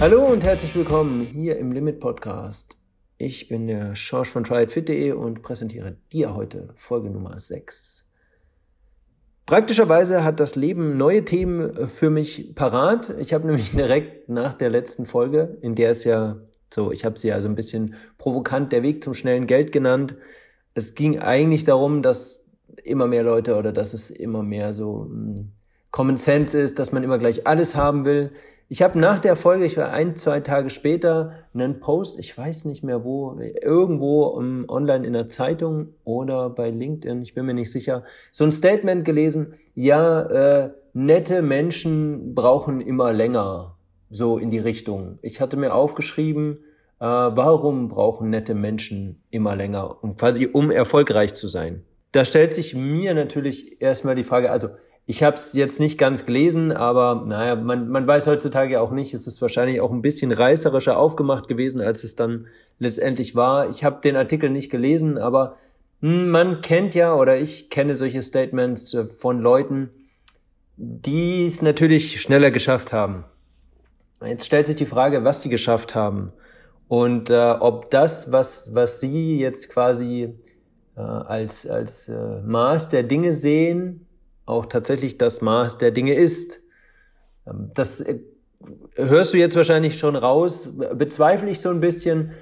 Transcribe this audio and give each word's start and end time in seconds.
Hallo 0.00 0.24
und 0.24 0.42
herzlich 0.44 0.74
willkommen 0.74 1.20
hier 1.20 1.58
im 1.58 1.72
Limit 1.72 2.00
Podcast. 2.00 2.78
Ich 3.18 3.48
bin 3.48 3.66
der 3.66 3.94
Schorsch 3.94 4.30
von 4.30 4.44
tryitfit.de 4.44 5.12
und 5.12 5.42
präsentiere 5.42 5.98
dir 6.10 6.34
heute 6.34 6.70
Folge 6.76 7.10
Nummer 7.10 7.38
6. 7.38 8.06
Praktischerweise 9.44 10.24
hat 10.24 10.40
das 10.40 10.56
Leben 10.56 10.96
neue 10.96 11.26
Themen 11.26 11.86
für 11.86 12.08
mich 12.08 12.54
parat. 12.54 13.14
Ich 13.18 13.34
habe 13.34 13.46
nämlich 13.46 13.72
direkt 13.72 14.30
nach 14.30 14.54
der 14.54 14.70
letzten 14.70 15.04
Folge, 15.04 15.58
in 15.60 15.74
der 15.74 15.90
es 15.90 16.04
ja 16.04 16.38
so, 16.72 16.92
ich 16.92 17.04
habe 17.04 17.18
sie 17.18 17.28
ja 17.28 17.38
so 17.42 17.48
ein 17.48 17.54
bisschen 17.54 17.94
provokant 18.16 18.72
der 18.72 18.82
Weg 18.82 19.04
zum 19.04 19.12
schnellen 19.12 19.46
Geld 19.46 19.70
genannt. 19.70 20.14
Es 20.72 20.94
ging 20.94 21.18
eigentlich 21.18 21.64
darum, 21.64 22.02
dass 22.02 22.46
immer 22.84 23.06
mehr 23.06 23.22
Leute 23.22 23.54
oder 23.54 23.70
dass 23.70 23.92
es 23.92 24.08
immer 24.08 24.42
mehr 24.42 24.72
so 24.72 25.04
hm, 25.10 25.52
Common 25.90 26.16
Sense 26.16 26.58
ist, 26.58 26.78
dass 26.78 26.90
man 26.90 27.02
immer 27.02 27.18
gleich 27.18 27.46
alles 27.46 27.74
haben 27.74 28.06
will. 28.06 28.32
Ich 28.72 28.82
habe 28.82 29.00
nach 29.00 29.18
der 29.18 29.34
Folge, 29.34 29.64
ich 29.64 29.76
war 29.76 29.90
ein, 29.90 30.14
zwei 30.14 30.38
Tage 30.38 30.70
später, 30.70 31.32
einen 31.52 31.80
Post, 31.80 32.20
ich 32.20 32.38
weiß 32.38 32.66
nicht 32.66 32.84
mehr 32.84 33.02
wo, 33.02 33.36
irgendwo 33.40 34.26
um, 34.26 34.64
online 34.68 35.04
in 35.04 35.12
der 35.12 35.26
Zeitung 35.26 35.88
oder 36.04 36.50
bei 36.50 36.70
LinkedIn, 36.70 37.20
ich 37.20 37.34
bin 37.34 37.46
mir 37.46 37.54
nicht 37.54 37.72
sicher, 37.72 38.04
so 38.30 38.44
ein 38.44 38.52
Statement 38.52 39.04
gelesen, 39.04 39.54
ja, 39.74 40.22
äh, 40.22 40.70
nette 40.92 41.42
Menschen 41.42 42.36
brauchen 42.36 42.80
immer 42.80 43.12
länger, 43.12 43.74
so 44.08 44.38
in 44.38 44.50
die 44.50 44.60
Richtung. 44.60 45.18
Ich 45.20 45.40
hatte 45.40 45.56
mir 45.56 45.74
aufgeschrieben, 45.74 46.60
äh, 47.00 47.04
warum 47.06 47.88
brauchen 47.88 48.30
nette 48.30 48.54
Menschen 48.54 49.20
immer 49.30 49.56
länger, 49.56 49.96
um 50.04 50.16
quasi 50.16 50.46
um 50.46 50.70
erfolgreich 50.70 51.34
zu 51.34 51.48
sein. 51.48 51.82
Da 52.12 52.24
stellt 52.24 52.52
sich 52.52 52.76
mir 52.76 53.14
natürlich 53.14 53.82
erstmal 53.82 54.14
die 54.14 54.22
Frage, 54.22 54.52
also 54.52 54.68
ich 55.10 55.24
habe 55.24 55.34
es 55.34 55.54
jetzt 55.54 55.80
nicht 55.80 55.98
ganz 55.98 56.24
gelesen, 56.24 56.70
aber 56.70 57.24
naja, 57.26 57.56
man, 57.56 57.88
man 57.88 58.06
weiß 58.06 58.28
heutzutage 58.28 58.80
auch 58.80 58.92
nicht. 58.92 59.12
Es 59.12 59.26
ist 59.26 59.42
wahrscheinlich 59.42 59.80
auch 59.80 59.90
ein 59.90 60.02
bisschen 60.02 60.30
reißerischer 60.30 60.96
aufgemacht 60.96 61.48
gewesen, 61.48 61.80
als 61.80 62.04
es 62.04 62.14
dann 62.14 62.46
letztendlich 62.78 63.34
war. 63.34 63.68
Ich 63.70 63.82
habe 63.82 64.02
den 64.02 64.14
Artikel 64.14 64.50
nicht 64.50 64.70
gelesen, 64.70 65.18
aber 65.18 65.56
hm, 66.00 66.30
man 66.30 66.60
kennt 66.60 66.94
ja 66.94 67.12
oder 67.12 67.36
ich 67.40 67.70
kenne 67.70 67.96
solche 67.96 68.22
Statements 68.22 68.94
äh, 68.94 69.06
von 69.06 69.40
Leuten, 69.40 69.90
die 70.76 71.44
es 71.44 71.60
natürlich 71.60 72.20
schneller 72.20 72.52
geschafft 72.52 72.92
haben. 72.92 73.24
Jetzt 74.24 74.46
stellt 74.46 74.66
sich 74.66 74.76
die 74.76 74.86
Frage, 74.86 75.24
was 75.24 75.42
sie 75.42 75.48
geschafft 75.48 75.96
haben 75.96 76.32
und 76.86 77.30
äh, 77.30 77.56
ob 77.58 77.90
das, 77.90 78.30
was, 78.30 78.72
was 78.76 79.00
sie 79.00 79.40
jetzt 79.40 79.70
quasi 79.70 80.34
äh, 80.96 81.00
als, 81.00 81.68
als 81.68 82.08
äh, 82.08 82.42
Maß 82.46 82.90
der 82.90 83.02
Dinge 83.02 83.32
sehen, 83.32 84.06
auch 84.50 84.66
tatsächlich 84.66 85.16
das 85.16 85.40
Maß 85.40 85.78
der 85.78 85.92
Dinge 85.92 86.14
ist. 86.14 86.60
Ähm, 87.46 87.70
das 87.74 88.00
äh, 88.00 88.18
hörst 88.96 89.32
du 89.32 89.38
jetzt 89.38 89.56
wahrscheinlich 89.56 89.98
schon 89.98 90.16
raus, 90.16 90.76
bezweifle 90.94 91.50
ich 91.50 91.60
so 91.60 91.70
ein 91.70 91.80
bisschen. 91.80 92.32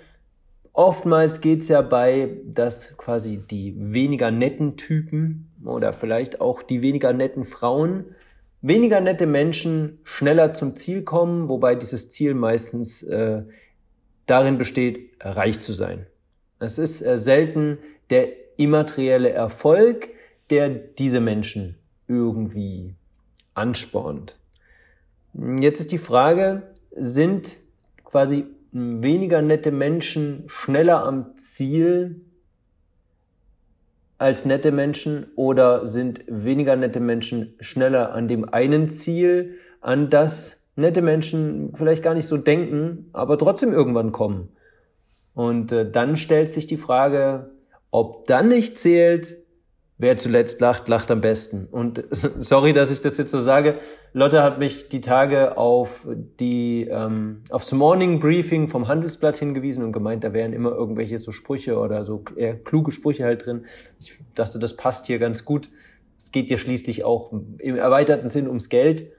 Oftmals 0.73 1.41
geht 1.41 1.61
es 1.61 1.69
ja 1.69 1.83
bei, 1.83 2.37
dass 2.45 2.97
quasi 2.97 3.39
die 3.39 3.75
weniger 3.77 4.31
netten 4.31 4.77
Typen 4.77 5.51
oder 5.65 5.93
vielleicht 5.93 6.41
auch 6.41 6.63
die 6.63 6.83
weniger 6.83 7.13
netten 7.13 7.45
Frauen, 7.45 8.05
weniger 8.63 9.01
nette 9.01 9.27
Menschen 9.27 9.99
schneller 10.05 10.55
zum 10.55 10.77
Ziel 10.77 11.03
kommen, 11.03 11.49
wobei 11.49 11.75
dieses 11.75 12.11
Ziel 12.11 12.35
meistens 12.35 13.03
äh, 13.03 13.43
darin 14.27 14.59
besteht, 14.59 15.11
reich 15.21 15.61
zu 15.61 15.73
sein. 15.73 16.07
Es 16.61 16.79
ist 16.79 17.03
äh, 17.03 17.19
selten 17.19 17.79
der 18.11 18.29
immaterielle 18.57 19.31
Erfolg, 19.31 20.09
der 20.51 20.69
diese 20.69 21.21
Menschen 21.21 21.77
irgendwie 22.09 22.95
anspornt. 23.55 24.37
Jetzt 25.35 25.81
ist 25.81 25.93
die 25.93 25.99
Frage, 25.99 26.63
sind 26.97 27.59
quasi 28.05 28.47
weniger 28.73 29.43
nette 29.43 29.71
Menschen 29.71 30.45
schneller 30.47 31.05
am 31.05 31.37
Ziel 31.37 32.23
als 34.19 34.45
nette 34.45 34.73
Menschen 34.73 35.29
oder 35.37 35.87
sind 35.87 36.25
weniger 36.27 36.75
nette 36.75 36.99
Menschen 36.99 37.55
schneller 37.61 38.13
an 38.13 38.27
dem 38.27 38.49
einen 38.49 38.89
Ziel, 38.89 39.59
an 39.81 40.11
das 40.11 40.67
nette 40.75 41.03
Menschen 41.03 41.73
vielleicht 41.75 42.03
gar 42.03 42.15
nicht 42.15 42.27
so 42.27 42.37
denken, 42.37 43.11
aber 43.13 43.39
trotzdem 43.39 43.73
irgendwann 43.73 44.11
kommen. 44.13 44.49
Und 45.35 45.71
äh, 45.71 45.89
dann 45.89 46.17
stellt 46.17 46.49
sich 46.49 46.67
die 46.67 46.77
Frage, 46.77 47.51
ob 47.93 48.27
dann 48.27 48.49
nicht 48.49 48.77
zählt, 48.77 49.39
Wer 50.01 50.17
zuletzt 50.17 50.61
lacht, 50.61 50.87
lacht 50.89 51.11
am 51.11 51.21
besten. 51.21 51.67
Und 51.69 52.05
sorry, 52.11 52.73
dass 52.73 52.91
ich 52.91 53.01
das 53.01 53.19
jetzt 53.19 53.33
so 53.33 53.41
sage. 53.41 53.81
Lotte 54.13 54.45
hat 54.45 54.61
mich 54.61 54.89
die 54.89 55.01
Tage 55.01 55.59
auf 55.59 56.07
die 56.39 56.87
ähm, 56.89 57.43
aufs 57.51 57.73
Morning 57.73 58.21
Briefing 58.21 58.69
vom 58.69 58.87
Handelsblatt 58.87 59.39
hingewiesen 59.39 59.83
und 59.83 59.93
gemeint, 59.93 60.23
da 60.23 60.33
wären 60.33 60.53
immer 60.53 60.71
irgendwelche 60.71 61.19
so 61.19 61.33
Sprüche 61.33 61.79
oder 61.79 62.05
so 62.05 62.23
eher 62.37 62.55
kluge 62.55 62.93
Sprüche 62.93 63.25
halt 63.25 63.45
drin. 63.45 63.67
Ich 63.99 64.17
dachte, 64.37 64.61
das 64.61 64.77
passt 64.77 65.07
hier 65.07 65.19
ganz 65.19 65.45
gut. 65.45 65.69
Es 66.17 66.31
geht 66.31 66.49
ja 66.49 66.59
schließlich 66.59 67.05
auch 67.05 67.33
im 67.33 67.77
erweiterten 67.77 68.29
Sinn 68.29 68.47
ums 68.47 68.69
Geld. 68.69 69.11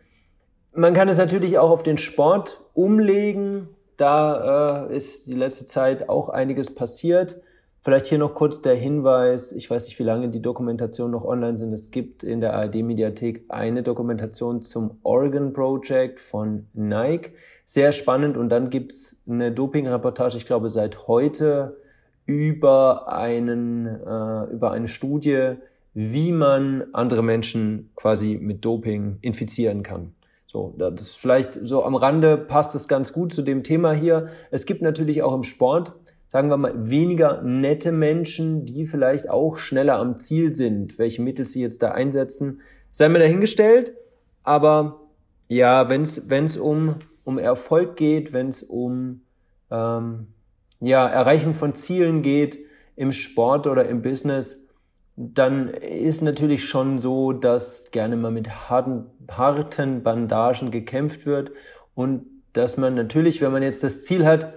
Man 0.74 0.94
kann 0.94 1.10
es 1.10 1.18
natürlich 1.18 1.58
auch 1.58 1.72
auf 1.72 1.84
den 1.84 1.98
Sport 1.98 2.62
umlegen. 2.74 3.68
Da 3.98 4.88
äh, 4.88 4.96
ist 4.96 5.28
die 5.28 5.34
letzte 5.34 5.66
Zeit 5.66 6.08
auch 6.08 6.30
einiges 6.30 6.74
passiert. 6.74 7.42
Vielleicht 7.82 8.08
hier 8.08 8.18
noch 8.18 8.36
kurz 8.36 8.62
der 8.62 8.76
Hinweis, 8.76 9.54
ich 9.54 9.70
weiß 9.70 9.86
nicht, 9.88 9.98
wie 10.00 10.04
lange 10.04 10.30
die 10.30 10.42
Dokumentationen 10.42 11.12
noch 11.12 11.24
online 11.24 11.58
sind. 11.58 11.72
Es 11.72 11.92
gibt 11.92 12.24
in 12.24 12.42
der 12.42 12.54
ARD-Mediathek 12.54 13.46
eine 13.48 13.84
Dokumentation 13.84 14.62
zum 14.62 15.00
Oregon 15.04 15.54
Project 15.54 16.20
von 16.20 16.68
Nike. 16.74 17.32
Sehr 17.66 17.94
spannend. 17.94 18.36
Und 18.36 18.50
dann 18.50 18.70
gibt's 18.70 19.22
eine 19.30 19.52
Doping-Reportage, 19.54 20.36
ich 20.36 20.46
glaube, 20.46 20.68
seit 20.70 21.08
heute 21.08 21.78
über, 22.26 23.12
einen, 23.12 23.86
äh, 23.86 24.54
über 24.54 24.72
eine 24.72 24.88
Studie, 24.90 25.54
wie 25.94 26.32
man 26.32 26.84
andere 26.92 27.24
Menschen 27.24 27.92
quasi 27.96 28.38
mit 28.42 28.64
Doping 28.66 29.20
infizieren 29.22 29.84
kann. 29.84 30.14
So, 30.52 30.74
das 30.78 31.02
ist 31.02 31.18
vielleicht 31.18 31.54
so 31.54 31.84
am 31.84 31.96
Rande 31.96 32.36
passt 32.36 32.74
es 32.74 32.88
ganz 32.88 33.14
gut 33.14 33.34
zu 33.34 33.42
dem 33.42 33.64
Thema 33.64 33.94
hier. 33.94 34.30
Es 34.50 34.66
gibt 34.66 34.82
natürlich 34.82 35.22
auch 35.22 35.34
im 35.34 35.44
Sport 35.44 35.94
sagen 36.30 36.50
wir 36.50 36.58
mal, 36.58 36.90
weniger 36.90 37.42
nette 37.42 37.92
Menschen, 37.92 38.66
die 38.66 38.86
vielleicht 38.86 39.30
auch 39.30 39.58
schneller 39.58 39.98
am 39.98 40.20
Ziel 40.20 40.56
sind. 40.56 40.98
Welche 40.98 41.22
Mittel 41.22 41.46
sie 41.46 41.62
jetzt 41.62 41.82
da 41.82 41.92
einsetzen, 41.92 42.62
sei 42.92 43.10
mir 43.10 43.20
dahingestellt. 43.20 43.94
Aber 44.44 45.02
ja, 45.48 45.90
wenn 45.90 46.04
es 46.04 46.58
um, 46.58 46.96
um 47.24 47.38
Erfolg 47.40 47.98
geht, 47.98 48.32
wenn 48.32 48.50
es 48.50 48.62
um 48.62 49.22
ähm, 49.72 50.28
ja, 50.80 51.08
Erreichen 51.08 51.56
von 51.56 51.76
Zielen 51.76 52.22
geht, 52.22 52.60
im 52.96 53.12
Sport 53.12 53.66
oder 53.66 53.88
im 53.88 54.02
Business, 54.02 54.68
dann 55.16 55.70
ist 55.70 56.22
natürlich 56.22 56.66
schon 56.66 57.00
so, 57.00 57.34
dass 57.34 57.92
gerne 57.92 58.18
mal 58.18 58.32
mit 58.32 58.50
harten, 58.70 59.06
harten 59.30 60.04
Bandagen 60.04 60.70
gekämpft 60.70 61.26
wird 61.26 61.52
und 61.96 62.26
dass 62.54 62.78
man 62.78 62.96
natürlich, 62.96 63.42
wenn 63.42 63.52
man 63.52 63.64
jetzt 63.64 63.84
das 63.84 64.04
Ziel 64.04 64.26
hat, 64.26 64.54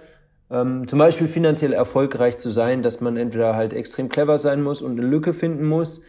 ähm, 0.51 0.87
zum 0.87 0.99
Beispiel 0.99 1.27
finanziell 1.27 1.73
erfolgreich 1.73 2.37
zu 2.37 2.51
sein, 2.51 2.83
dass 2.83 3.01
man 3.01 3.17
entweder 3.17 3.55
halt 3.55 3.73
extrem 3.73 4.09
clever 4.09 4.37
sein 4.37 4.61
muss 4.61 4.81
und 4.81 4.99
eine 4.99 5.07
Lücke 5.07 5.33
finden 5.33 5.65
muss, 5.65 6.01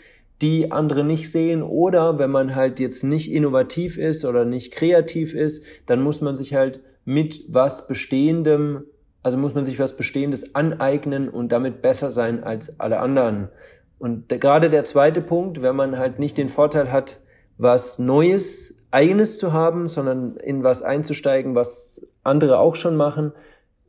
die 0.43 0.73
andere 0.73 1.05
nicht 1.05 1.31
sehen, 1.31 1.63
oder 1.63 2.19
wenn 2.19 2.31
man 2.31 2.55
halt 2.55 2.81
jetzt 2.81 3.05
nicht 3.05 3.33
innovativ 3.33 3.97
ist 3.97 4.25
oder 4.25 4.45
nicht 4.45 4.73
kreativ 4.73 5.35
ist, 5.35 5.65
dann 5.87 6.03
muss 6.03 6.21
man 6.21 6.37
sich 6.37 6.55
halt 6.55 6.81
mit 7.05 7.45
was 7.49 7.87
Bestehendem, 7.87 8.85
also 9.23 9.39
muss 9.39 9.55
man 9.55 9.65
sich 9.65 9.79
was 9.79 9.97
Bestehendes 9.97 10.55
aneignen 10.55 11.29
und 11.29 11.53
damit 11.53 11.83
besser 11.83 12.11
sein 12.11 12.43
als 12.43 12.81
alle 12.81 12.99
anderen. 12.99 13.49
Und 13.99 14.29
gerade 14.29 14.71
der 14.71 14.85
zweite 14.85 15.21
Punkt, 15.21 15.63
wenn 15.63 15.77
man 15.77 15.99
halt 15.99 16.19
nicht 16.19 16.37
den 16.37 16.49
Vorteil 16.49 16.91
hat, 16.91 17.21
was 17.57 17.99
Neues, 17.99 18.77
Eigenes 18.91 19.39
zu 19.39 19.53
haben, 19.53 19.89
sondern 19.89 20.37
in 20.37 20.63
was 20.63 20.83
einzusteigen, 20.83 21.55
was 21.55 22.07
andere 22.23 22.59
auch 22.59 22.77
schon 22.77 22.97
machen, 22.97 23.33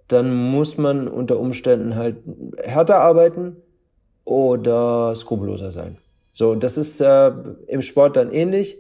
dann 0.08 0.34
muss 0.34 0.78
man 0.78 1.08
unter 1.08 1.40
Umständen 1.40 1.96
halt 1.96 2.18
härter 2.62 3.02
arbeiten 3.02 3.58
oder 4.24 5.16
skrupelloser 5.16 5.72
sein. 5.72 5.98
So, 6.32 6.56
das 6.56 6.78
ist 6.78 7.00
äh, 7.02 7.32
im 7.68 7.82
Sport 7.82 8.18
dann 8.18 8.32
ähnlich. 8.32 8.78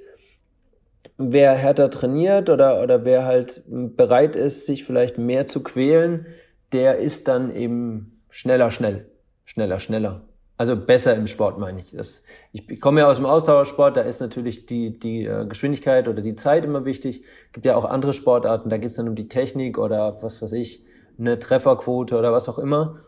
Wer 1.18 1.54
härter 1.54 1.90
trainiert 1.90 2.50
oder, 2.50 2.84
oder 2.84 3.06
wer 3.06 3.26
halt 3.26 3.64
bereit 3.68 4.36
ist, 4.36 4.66
sich 4.66 4.84
vielleicht 4.84 5.18
mehr 5.18 5.46
zu 5.46 5.64
quälen, 5.64 6.26
der 6.74 7.00
ist 7.00 7.28
dann 7.30 7.56
eben 7.56 8.22
schneller, 8.30 8.72
schnell. 8.72 9.06
Schneller, 9.46 9.80
schneller. 9.80 10.22
Also 10.58 10.76
besser 10.76 11.16
im 11.16 11.28
Sport 11.28 11.60
meine 11.60 11.82
ich. 11.82 11.92
Das, 11.92 12.24
ich 12.54 12.80
komme 12.80 13.02
ja 13.02 13.10
aus 13.10 13.18
dem 13.18 13.26
Ausdauersport, 13.26 13.98
da 13.98 14.02
ist 14.02 14.22
natürlich 14.22 14.66
die, 14.66 14.98
die 14.98 15.26
äh, 15.26 15.46
Geschwindigkeit 15.46 16.08
oder 16.08 16.22
die 16.22 16.36
Zeit 16.36 16.64
immer 16.64 16.86
wichtig. 16.86 17.24
Gibt 17.52 17.66
ja 17.66 17.76
auch 17.76 17.86
andere 17.86 18.14
Sportarten, 18.14 18.70
da 18.70 18.78
geht 18.78 18.88
es 18.88 18.96
dann 18.96 19.10
um 19.10 19.16
die 19.16 19.28
Technik 19.28 19.78
oder 19.78 20.22
was 20.22 20.42
weiß 20.42 20.54
ich, 20.54 20.85
eine 21.20 21.40
Trefferquote 21.40 22.18
oder 22.18 22.32
was 22.32 22.50
auch 22.50 22.60
immer. 22.60 23.00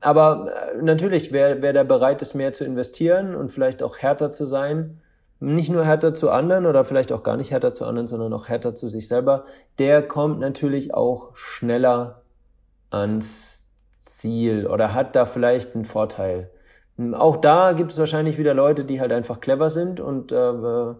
Aber 0.00 0.52
äh, 0.74 0.82
natürlich, 0.82 1.32
wer, 1.32 1.62
wer 1.62 1.72
da 1.72 1.84
bereit 1.84 2.22
ist, 2.22 2.34
mehr 2.34 2.52
zu 2.52 2.64
investieren 2.64 3.34
und 3.34 3.50
vielleicht 3.50 3.82
auch 3.82 3.98
härter 3.98 4.30
zu 4.30 4.46
sein, 4.46 5.00
nicht 5.40 5.70
nur 5.70 5.84
härter 5.84 6.14
zu 6.14 6.30
anderen 6.30 6.66
oder 6.66 6.84
vielleicht 6.84 7.12
auch 7.12 7.22
gar 7.22 7.36
nicht 7.36 7.50
härter 7.50 7.72
zu 7.72 7.84
anderen, 7.84 8.06
sondern 8.06 8.32
auch 8.32 8.48
härter 8.48 8.74
zu 8.74 8.88
sich 8.88 9.08
selber, 9.08 9.44
der 9.78 10.02
kommt 10.02 10.38
natürlich 10.38 10.94
auch 10.94 11.34
schneller 11.34 12.22
ans 12.90 13.60
Ziel 13.98 14.66
oder 14.66 14.94
hat 14.94 15.16
da 15.16 15.24
vielleicht 15.24 15.74
einen 15.74 15.84
Vorteil. 15.84 16.50
Auch 17.12 17.36
da 17.36 17.72
gibt 17.72 17.92
es 17.92 17.98
wahrscheinlich 17.98 18.38
wieder 18.38 18.54
Leute, 18.54 18.84
die 18.84 19.00
halt 19.00 19.12
einfach 19.12 19.40
clever 19.40 19.70
sind 19.70 19.98
und 19.98 20.30
äh, 20.30 20.94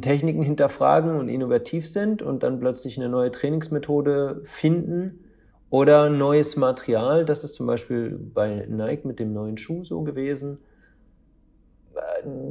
Techniken 0.00 0.42
hinterfragen 0.42 1.16
und 1.16 1.28
innovativ 1.28 1.88
sind 1.88 2.22
und 2.22 2.42
dann 2.42 2.60
plötzlich 2.60 2.98
eine 2.98 3.08
neue 3.08 3.32
Trainingsmethode 3.32 4.42
finden 4.44 5.29
oder 5.70 6.10
neues 6.10 6.56
Material. 6.56 7.24
Das 7.24 7.44
ist 7.44 7.54
zum 7.54 7.66
Beispiel 7.66 8.18
bei 8.34 8.66
Nike 8.68 9.06
mit 9.06 9.18
dem 9.20 9.32
neuen 9.32 9.56
Schuh 9.56 9.84
so 9.84 10.02
gewesen. 10.02 10.58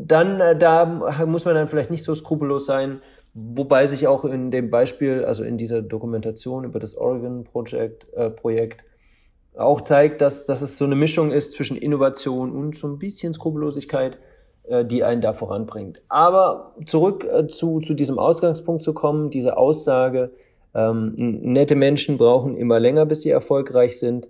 Dann, 0.06 0.40
äh, 0.40 0.58
da 0.58 0.86
muss 1.26 1.46
man 1.46 1.56
dann 1.56 1.68
vielleicht 1.68 1.92
nicht 1.92 2.04
so 2.04 2.16
skrupellos 2.16 2.66
sein, 2.66 3.02
wobei 3.34 3.86
sich 3.86 4.08
auch 4.08 4.26
in 4.26 4.52
dem 4.52 4.70
Beispiel, 4.70 5.26
also 5.26 5.44
in 5.44 5.58
dieser 5.58 5.82
Dokumentation 5.82 6.64
über 6.64 6.80
das 6.80 6.96
Oregon 6.96 7.44
Project, 7.44 8.08
äh, 8.14 8.30
Projekt, 8.30 8.84
auch 9.56 9.82
zeigt, 9.82 10.22
dass, 10.22 10.46
dass 10.46 10.62
es 10.62 10.78
so 10.78 10.86
eine 10.86 10.96
Mischung 10.96 11.32
ist 11.32 11.54
zwischen 11.54 11.76
Innovation 11.76 12.56
und 12.56 12.78
so 12.78 12.88
ein 12.88 13.00
bisschen 13.00 13.34
Skrupellosigkeit, 13.34 14.18
äh, 14.64 14.86
die 14.86 15.04
einen 15.04 15.22
da 15.22 15.34
voranbringt. 15.34 16.02
Aber 16.08 16.76
zurück 16.86 17.26
äh, 17.26 17.48
zu, 17.48 17.82
zu 17.82 17.94
diesem 17.94 18.20
Ausgangspunkt 18.20 18.84
zu 18.84 18.94
kommen, 18.94 19.30
diese 19.30 19.58
Aussage, 19.58 20.32
ähm, 20.76 21.14
nette 21.16 21.76
Menschen 21.76 22.18
brauchen 22.18 22.58
immer 22.58 22.80
länger, 22.80 23.06
bis 23.06 23.22
sie 23.22 23.30
erfolgreich 23.30 24.00
sind. 24.00 24.28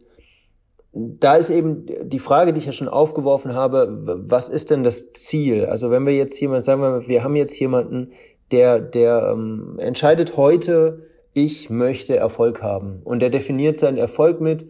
Da 0.91 1.35
ist 1.35 1.49
eben 1.49 1.85
die 2.03 2.19
Frage, 2.19 2.51
die 2.51 2.59
ich 2.59 2.65
ja 2.65 2.71
schon 2.71 2.87
aufgeworfen 2.87 3.53
habe, 3.53 4.23
was 4.27 4.49
ist 4.49 4.71
denn 4.71 4.83
das 4.83 5.11
Ziel? 5.11 5.65
Also 5.65 5.91
wenn 5.91 6.05
wir 6.05 6.15
jetzt 6.15 6.39
jemanden, 6.39 6.63
sagen 6.63 6.81
wir, 6.81 7.07
wir 7.07 7.23
haben 7.23 7.35
jetzt 7.35 7.59
jemanden, 7.59 8.11
der, 8.51 8.79
der 8.79 9.31
ähm, 9.31 9.75
entscheidet 9.77 10.35
heute, 10.35 11.03
ich 11.33 11.69
möchte 11.69 12.15
Erfolg 12.15 12.63
haben 12.63 13.01
und 13.03 13.19
der 13.19 13.29
definiert 13.29 13.77
seinen 13.77 13.97
Erfolg 13.97 14.41
mit 14.41 14.65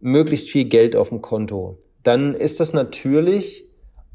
möglichst 0.00 0.50
viel 0.50 0.66
Geld 0.66 0.96
auf 0.96 1.08
dem 1.08 1.22
Konto, 1.22 1.78
dann 2.02 2.34
ist 2.34 2.60
das 2.60 2.74
natürlich 2.74 3.66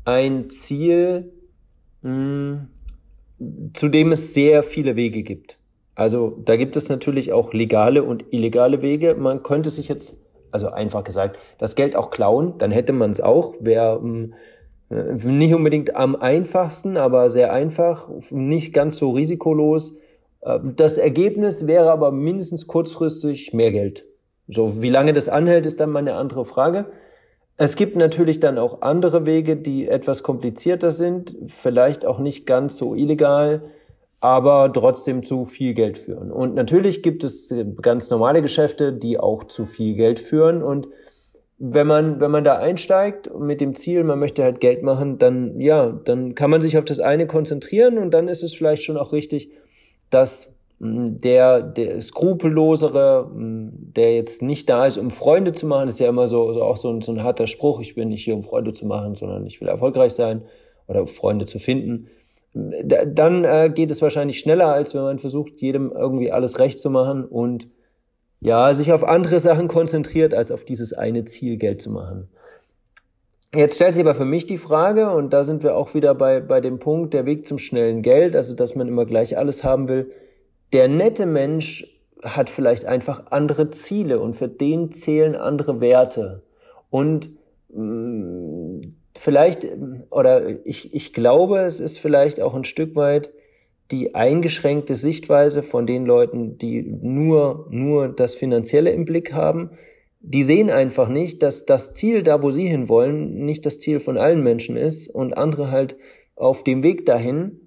ein 0.06 0.50
Ziel, 0.51 1.31
mh, 2.04 2.68
hm, 3.40 3.72
zu 3.74 3.88
dem 3.88 4.12
es 4.12 4.34
sehr 4.34 4.63
viele 4.63 4.96
Wege 4.96 5.24
gibt. 5.24 5.58
Also 6.00 6.34
da 6.46 6.56
gibt 6.56 6.78
es 6.78 6.88
natürlich 6.88 7.34
auch 7.34 7.51
legale 7.51 8.04
und 8.04 8.24
illegale 8.31 8.81
Wege. 8.81 9.16
Man 9.16 9.44
könnte 9.44 9.69
sich 9.69 9.90
jetzt, 9.90 10.16
also 10.50 10.69
einfach 10.69 11.04
gesagt, 11.04 11.38
das 11.57 11.75
Geld 11.75 11.98
auch 11.98 12.10
klauen, 12.10 12.54
dann 12.57 12.72
hätte 12.72 12.94
man 12.94 13.12
es 13.12 13.19
auch. 13.19 13.56
Wäre 13.60 14.00
hm, 14.00 14.34
äh, 14.90 15.16
nicht 15.28 15.54
unbedingt 15.54 15.98
am 15.98 16.16
einfachsten, 16.16 16.96
aber 16.96 17.30
sehr 17.30 17.51
einfach, 17.51 18.07
nicht 18.30 18.72
ganz 18.72 18.98
so 18.98 19.12
risikolos. 19.12 19.98
Äh, 20.40 20.60
das 20.78 20.98
Ergebnis 20.98 21.68
wäre 21.68 21.92
aber 21.92 22.12
mindestens 22.12 22.66
kurzfristig 22.66 23.51
mehr 23.51 23.74
Geld. 23.74 24.06
So, 24.48 24.81
wie 24.81 24.90
lange 24.90 25.12
das 25.12 25.28
anhält, 25.28 25.66
ist 25.66 25.81
dann 25.81 25.90
mal 25.90 26.00
eine 26.00 26.16
andere 26.16 26.46
Frage. 26.46 26.86
Es 27.57 27.75
gibt 27.75 27.98
natürlich 27.98 28.40
dann 28.40 28.57
auch 28.57 28.84
andere 28.84 29.25
Wege, 29.25 29.57
die 29.57 29.90
etwas 29.90 30.24
komplizierter 30.24 30.92
sind, 30.92 31.36
vielleicht 31.48 32.06
auch 32.06 32.19
nicht 32.19 32.46
ganz 32.48 32.78
so 32.78 32.96
illegal 32.96 33.63
aber 34.21 34.71
trotzdem 34.74 35.24
zu 35.24 35.45
viel 35.45 35.74
Geld 35.74 35.98
führen. 35.98 36.31
Und 36.31 36.54
natürlich 36.56 37.01
gibt 37.04 37.24
es 37.24 37.54
ganz 37.81 38.10
normale 38.10 38.42
Geschäfte, 38.42 38.92
die 38.92 39.18
auch 39.18 39.45
zu 39.45 39.66
viel 39.66 39.95
Geld 39.95 40.19
führen. 40.19 40.62
Und 40.62 40.88
wenn 41.57 41.88
man, 41.88 42.19
wenn 42.19 42.31
man 42.31 42.44
da 42.44 42.57
einsteigt 42.57 43.33
mit 43.38 43.62
dem 43.62 43.75
Ziel, 43.75 44.04
man 44.04 44.19
möchte 44.19 44.44
halt 44.44 44.60
Geld 44.60 44.83
machen, 44.83 45.19
dann, 45.19 45.60
ja, 45.60 45.88
dann 45.88 46.36
kann 46.36 46.50
man 46.50 46.62
sich 46.62 46.77
auf 46.77 46.86
das 46.86 47.00
eine 47.00 47.27
konzentrieren 47.27 47.98
und 47.98 48.12
dann 48.12 48.27
ist 48.27 48.44
es 48.44 48.54
vielleicht 48.54 48.83
schon 48.83 48.98
auch 48.98 49.13
richtig, 49.13 49.51
dass 50.10 50.56
hm, 50.80 51.19
der, 51.19 51.62
der 51.62 52.01
skrupellosere, 52.01 53.30
hm, 53.33 53.72
der 53.95 54.15
jetzt 54.15 54.42
nicht 54.42 54.69
da 54.69 54.86
ist, 54.86 54.98
um 54.98 55.12
Freunde 55.12 55.54
zu 55.54 55.65
machen, 55.65 55.88
ist 55.89 56.00
ja 56.00 56.10
immer 56.10 56.27
so, 56.27 56.54
so 56.54 56.63
auch 56.63 56.77
so 56.77 56.89
ein, 56.89 57.01
so 57.01 57.12
ein 57.12 57.24
harter 57.24 57.48
Spruch, 57.48 57.80
ich 57.81 57.95
bin 57.95 58.10
nicht 58.10 58.24
hier, 58.24 58.36
um 58.36 58.44
Freunde 58.44 58.74
zu 58.74 58.86
machen, 58.86 59.15
sondern 59.15 59.45
ich 59.45 59.60
will 59.60 59.68
erfolgreich 59.68 60.13
sein 60.13 60.44
oder 60.88 61.07
Freunde 61.07 61.45
zu 61.45 61.60
finden 61.60 62.07
dann 62.54 63.44
äh, 63.44 63.72
geht 63.74 63.92
es 63.92 64.01
wahrscheinlich 64.01 64.40
schneller, 64.40 64.68
als 64.68 64.94
wenn 64.94 65.04
man 65.04 65.19
versucht, 65.19 65.62
jedem 65.62 65.92
irgendwie 65.92 66.31
alles 66.31 66.60
recht 66.60 66.80
zu 66.80 66.90
machen 66.90 67.25
und 67.25 67.68
ja, 68.42 68.74
sich 68.74 68.92
auf 68.92 69.04
andere 69.04 69.40
Sachen 69.40 69.68
konzentriert, 69.68 70.34
als 70.34 70.51
auf 70.51 70.63
dieses 70.63 70.94
eine 70.94 71.25
Ziel, 71.25 71.57
Geld 71.57 71.81
zu 71.81 71.92
machen. 71.92 72.30
Jetzt 73.54 73.75
stellt 73.75 73.94
sich 73.94 74.04
aber 74.04 74.16
für 74.16 74.25
mich 74.25 74.46
die 74.46 74.57
Frage, 74.57 75.10
und 75.10 75.31
da 75.31 75.44
sind 75.44 75.63
wir 75.63 75.75
auch 75.75 75.94
wieder 75.94 76.13
bei, 76.16 76.40
bei 76.40 76.62
dem 76.62 76.80
Punkt, 76.80 77.13
der 77.13 77.25
Weg 77.25 77.48
zum 77.48 77.57
schnellen 77.57 78.01
Geld, 78.01 78.36
also 78.36 78.56
dass 78.56 78.75
man 78.75 78.88
immer 78.88 79.06
gleich 79.06 79.38
alles 79.38 79.63
haben 79.63 79.88
will. 79.88 80.12
Der 80.72 80.88
nette 80.88 81.25
Mensch 81.25 81.88
hat 82.24 82.50
vielleicht 82.50 82.86
einfach 82.86 83.31
andere 83.31 83.72
Ziele 83.72 84.19
und 84.19 84.36
für 84.36 84.48
den 84.48 84.92
zählen 84.92 85.36
andere 85.36 85.81
Werte. 85.81 86.44
Und 86.90 87.31
mh, 87.74 87.84
mm, 87.84 88.58
vielleicht, 89.19 89.68
oder 90.10 90.66
ich, 90.66 90.94
ich 90.94 91.13
glaube, 91.13 91.60
es 91.60 91.80
ist 91.80 92.00
vielleicht 92.00 92.42
auch 92.42 92.56
ein 92.56 92.63
Stück 92.63 92.95
weit 92.95 93.31
die 93.92 94.16
eingeschränkte 94.16 94.95
Sichtweise 94.95 95.63
von 95.63 95.86
den 95.88 96.06
Leuten, 96.06 96.57
die 96.57 96.81
nur, 96.83 97.68
nur 97.69 98.07
das 98.07 98.36
Finanzielle 98.36 98.92
im 98.92 99.06
Blick 99.06 99.33
haben. 99.33 99.71
Die 100.21 100.44
sehen 100.44 100.69
einfach 100.69 101.10
nicht, 101.10 101.42
dass 101.44 101.66
das 101.66 101.94
Ziel 101.94 102.24
da, 102.24 102.42
wo 102.44 102.51
sie 102.51 102.68
hinwollen, 102.68 103.45
nicht 103.45 103.66
das 103.66 103.80
Ziel 103.80 104.00
von 104.00 104.18
allen 104.18 104.44
Menschen 104.44 104.77
ist 104.77 105.07
und 105.07 105.38
andere 105.38 105.72
halt 105.72 105.95
auf 106.36 106.63
dem 106.63 106.83
Weg 106.83 107.06
dahin, 107.06 107.60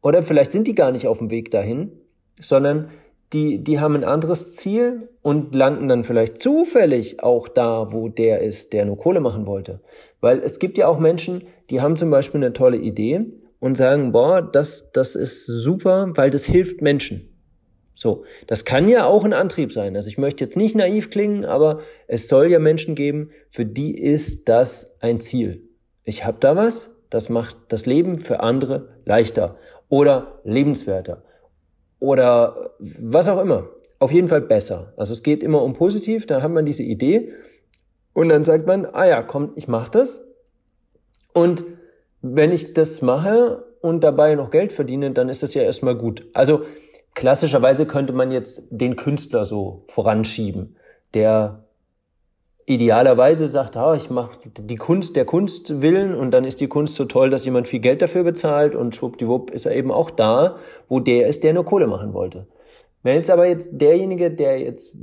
oder 0.00 0.22
vielleicht 0.22 0.52
sind 0.52 0.66
die 0.66 0.74
gar 0.74 0.92
nicht 0.92 1.06
auf 1.06 1.18
dem 1.18 1.30
Weg 1.30 1.50
dahin, 1.50 1.92
sondern 2.40 2.90
die, 3.32 3.62
die 3.62 3.78
haben 3.78 3.94
ein 3.94 4.04
anderes 4.04 4.52
Ziel 4.52 5.08
und 5.22 5.54
landen 5.54 5.88
dann 5.88 6.04
vielleicht 6.04 6.42
zufällig 6.42 7.22
auch 7.22 7.48
da, 7.48 7.92
wo 7.92 8.08
der 8.08 8.40
ist, 8.40 8.72
der 8.72 8.86
nur 8.86 8.98
Kohle 8.98 9.20
machen 9.20 9.46
wollte. 9.46 9.80
Weil 10.20 10.38
es 10.38 10.58
gibt 10.58 10.78
ja 10.78 10.88
auch 10.88 10.98
Menschen, 10.98 11.42
die 11.70 11.80
haben 11.80 11.96
zum 11.96 12.10
Beispiel 12.10 12.42
eine 12.42 12.52
tolle 12.52 12.78
Idee 12.78 13.26
und 13.60 13.76
sagen, 13.76 14.12
boah, 14.12 14.40
das, 14.40 14.90
das 14.92 15.14
ist 15.14 15.46
super, 15.46 16.12
weil 16.14 16.30
das 16.30 16.44
hilft 16.46 16.80
Menschen. 16.80 17.34
So, 17.94 18.24
das 18.46 18.64
kann 18.64 18.88
ja 18.88 19.04
auch 19.04 19.24
ein 19.24 19.32
Antrieb 19.32 19.72
sein. 19.72 19.96
Also 19.96 20.08
ich 20.08 20.18
möchte 20.18 20.44
jetzt 20.44 20.56
nicht 20.56 20.76
naiv 20.76 21.10
klingen, 21.10 21.44
aber 21.44 21.80
es 22.06 22.28
soll 22.28 22.50
ja 22.50 22.60
Menschen 22.60 22.94
geben, 22.94 23.30
für 23.50 23.66
die 23.66 23.98
ist 23.98 24.48
das 24.48 24.96
ein 25.00 25.20
Ziel. 25.20 25.68
Ich 26.04 26.24
habe 26.24 26.38
da 26.40 26.56
was, 26.56 26.94
das 27.10 27.28
macht 27.28 27.56
das 27.68 27.86
Leben 27.86 28.20
für 28.20 28.40
andere 28.40 28.88
leichter 29.04 29.56
oder 29.88 30.40
lebenswerter 30.44 31.24
oder 32.00 32.70
was 32.78 33.28
auch 33.28 33.40
immer. 33.40 33.68
Auf 33.98 34.12
jeden 34.12 34.28
Fall 34.28 34.40
besser. 34.40 34.92
Also 34.96 35.12
es 35.12 35.22
geht 35.22 35.42
immer 35.42 35.62
um 35.62 35.74
positiv, 35.74 36.26
da 36.26 36.42
hat 36.42 36.52
man 36.52 36.64
diese 36.64 36.82
Idee 36.82 37.32
und 38.12 38.28
dann 38.28 38.44
sagt 38.44 38.66
man, 38.66 38.86
ah 38.86 39.06
ja, 39.06 39.22
komm, 39.22 39.52
ich 39.56 39.68
mache 39.68 39.90
das. 39.90 40.24
Und 41.32 41.64
wenn 42.20 42.52
ich 42.52 42.74
das 42.74 43.02
mache 43.02 43.64
und 43.80 44.02
dabei 44.02 44.34
noch 44.34 44.50
Geld 44.50 44.72
verdiene, 44.72 45.10
dann 45.12 45.28
ist 45.28 45.42
das 45.42 45.54
ja 45.54 45.62
erstmal 45.62 45.96
gut. 45.96 46.26
Also 46.32 46.62
klassischerweise 47.14 47.86
könnte 47.86 48.12
man 48.12 48.30
jetzt 48.30 48.68
den 48.70 48.96
Künstler 48.96 49.44
so 49.46 49.84
voranschieben, 49.88 50.76
der 51.14 51.67
idealerweise 52.68 53.48
sagt, 53.48 53.76
ah, 53.76 53.94
ich 53.94 54.10
mache 54.10 54.38
die 54.44 54.76
Kunst 54.76 55.16
der 55.16 55.24
Kunst 55.24 55.80
willen 55.80 56.14
und 56.14 56.32
dann 56.32 56.44
ist 56.44 56.60
die 56.60 56.68
Kunst 56.68 56.96
so 56.96 57.06
toll, 57.06 57.30
dass 57.30 57.44
jemand 57.44 57.66
viel 57.66 57.80
Geld 57.80 58.02
dafür 58.02 58.24
bezahlt 58.24 58.74
und 58.74 58.94
schwuppdiwupp 58.94 59.50
ist 59.50 59.64
er 59.64 59.74
eben 59.74 59.90
auch 59.90 60.10
da, 60.10 60.56
wo 60.88 61.00
der 61.00 61.28
ist, 61.28 61.44
der 61.44 61.54
nur 61.54 61.64
Kohle 61.64 61.86
machen 61.86 62.12
wollte. 62.12 62.46
Wenn 63.02 63.16
jetzt 63.16 63.30
aber 63.30 63.46
jetzt 63.46 63.70
derjenige, 63.72 64.30
der 64.30 64.60
jetzt 64.60 64.94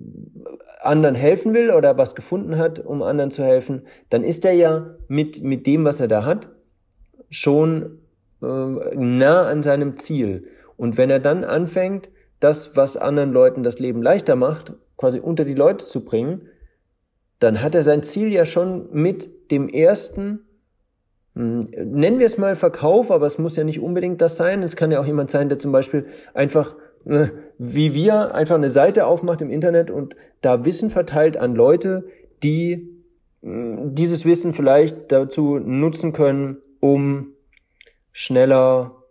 anderen 0.81 1.15
helfen 1.15 1.55
will 1.55 1.72
oder 1.72 1.98
was 1.98 2.13
gefunden 2.13 2.57
hat, 2.57 2.86
um 2.86 3.01
anderen 3.01 3.31
zu 3.31 3.43
helfen, 3.43 3.81
dann 4.12 4.24
ist 4.24 4.45
er 4.45 4.53
ja 4.53 4.95
mit, 5.07 5.41
mit 5.43 5.65
dem, 5.65 5.86
was 5.86 6.00
er 6.00 6.07
da 6.07 6.24
hat, 6.24 6.50
schon 7.31 8.00
äh, 8.43 8.45
nah 8.45 9.50
an 9.50 9.63
seinem 9.63 9.98
Ziel. 9.98 10.48
Und 10.77 10.98
wenn 10.98 11.10
er 11.10 11.19
dann 11.19 11.43
anfängt, 11.43 12.10
das, 12.39 12.75
was 12.75 12.95
anderen 12.95 13.31
Leuten 13.31 13.63
das 13.63 13.79
Leben 13.79 14.03
leichter 14.03 14.36
macht, 14.36 14.74
quasi 14.98 15.19
unter 15.19 15.45
die 15.45 15.55
Leute 15.55 15.86
zu 15.86 16.05
bringen, 16.05 16.50
dann 17.45 17.61
hat 17.61 17.75
er 17.75 17.83
sein 17.83 18.03
Ziel 18.03 18.31
ja 18.31 18.45
schon 18.45 18.89
mit 18.91 19.51
dem 19.51 19.69
ersten, 19.69 20.41
hm, 21.35 21.69
nennen 21.71 22.19
wir 22.19 22.25
es 22.25 22.37
mal 22.37 22.55
Verkauf, 22.55 23.11
aber 23.11 23.25
es 23.25 23.37
muss 23.37 23.55
ja 23.55 23.63
nicht 23.63 23.79
unbedingt 23.79 24.21
das 24.21 24.35
sein. 24.35 24.63
Es 24.63 24.75
kann 24.75 24.91
ja 24.91 24.99
auch 24.99 25.05
jemand 25.05 25.31
sein, 25.31 25.49
der 25.49 25.57
zum 25.57 25.71
Beispiel 25.71 26.05
einfach 26.33 26.75
äh, 27.05 27.29
wie 27.57 27.93
wir 27.93 28.33
einfach 28.33 28.55
eine 28.55 28.69
Seite 28.69 29.05
aufmacht 29.05 29.41
im 29.41 29.49
Internet 29.49 29.89
und 29.91 30.15
da 30.41 30.65
Wissen 30.65 30.89
verteilt 30.89 31.37
an 31.37 31.55
Leute, 31.55 32.05
die 32.43 32.89
hm, 33.41 33.95
dieses 33.95 34.25
Wissen 34.25 34.53
vielleicht 34.53 35.11
dazu 35.11 35.59
nutzen 35.59 36.13
können, 36.13 36.57
um 36.79 37.27
schneller 38.11 39.03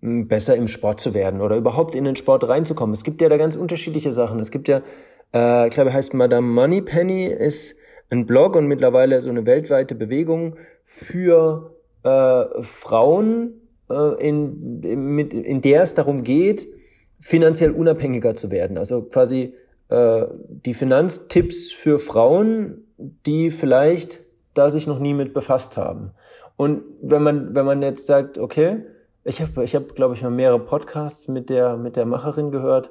hm, 0.00 0.28
besser 0.28 0.56
im 0.56 0.66
Sport 0.66 1.00
zu 1.00 1.14
werden 1.14 1.40
oder 1.40 1.56
überhaupt 1.56 1.94
in 1.94 2.04
den 2.04 2.16
Sport 2.16 2.48
reinzukommen. 2.48 2.94
Es 2.94 3.04
gibt 3.04 3.20
ja 3.20 3.28
da 3.28 3.36
ganz 3.36 3.54
unterschiedliche 3.54 4.12
Sachen. 4.12 4.40
Es 4.40 4.50
gibt 4.50 4.68
ja, 4.68 4.80
äh, 5.34 5.68
ich 5.68 5.74
glaube, 5.74 5.92
heißt 5.92 6.14
Madame 6.14 6.46
Moneypenny, 6.46 7.26
ist 7.26 7.76
ein 8.12 8.26
Blog 8.26 8.54
und 8.54 8.66
mittlerweile 8.66 9.20
so 9.22 9.30
eine 9.30 9.46
weltweite 9.46 9.94
Bewegung 9.94 10.56
für 10.84 11.74
äh, 12.02 12.44
Frauen, 12.60 13.54
äh, 13.90 14.28
in, 14.28 14.82
in, 14.82 15.18
in 15.18 15.62
der 15.62 15.82
es 15.82 15.94
darum 15.94 16.22
geht, 16.22 16.66
finanziell 17.20 17.70
unabhängiger 17.70 18.34
zu 18.34 18.50
werden. 18.50 18.76
Also 18.76 19.02
quasi 19.02 19.54
äh, 19.88 20.26
die 20.48 20.74
Finanztipps 20.74 21.72
für 21.72 21.98
Frauen, 21.98 22.84
die 22.98 23.50
vielleicht 23.50 24.22
da 24.54 24.68
sich 24.68 24.86
noch 24.86 24.98
nie 24.98 25.14
mit 25.14 25.32
befasst 25.32 25.78
haben. 25.78 26.10
Und 26.56 26.82
wenn 27.00 27.22
man, 27.22 27.54
wenn 27.54 27.64
man 27.64 27.80
jetzt 27.80 28.06
sagt, 28.06 28.36
okay, 28.36 28.84
ich 29.24 29.40
habe, 29.40 29.64
ich 29.64 29.74
hab, 29.74 29.94
glaube 29.94 30.14
ich, 30.14 30.22
mal 30.22 30.30
mehrere 30.30 30.60
Podcasts 30.60 31.28
mit 31.28 31.48
der, 31.48 31.76
mit 31.76 31.96
der 31.96 32.04
Macherin 32.04 32.50
gehört. 32.50 32.90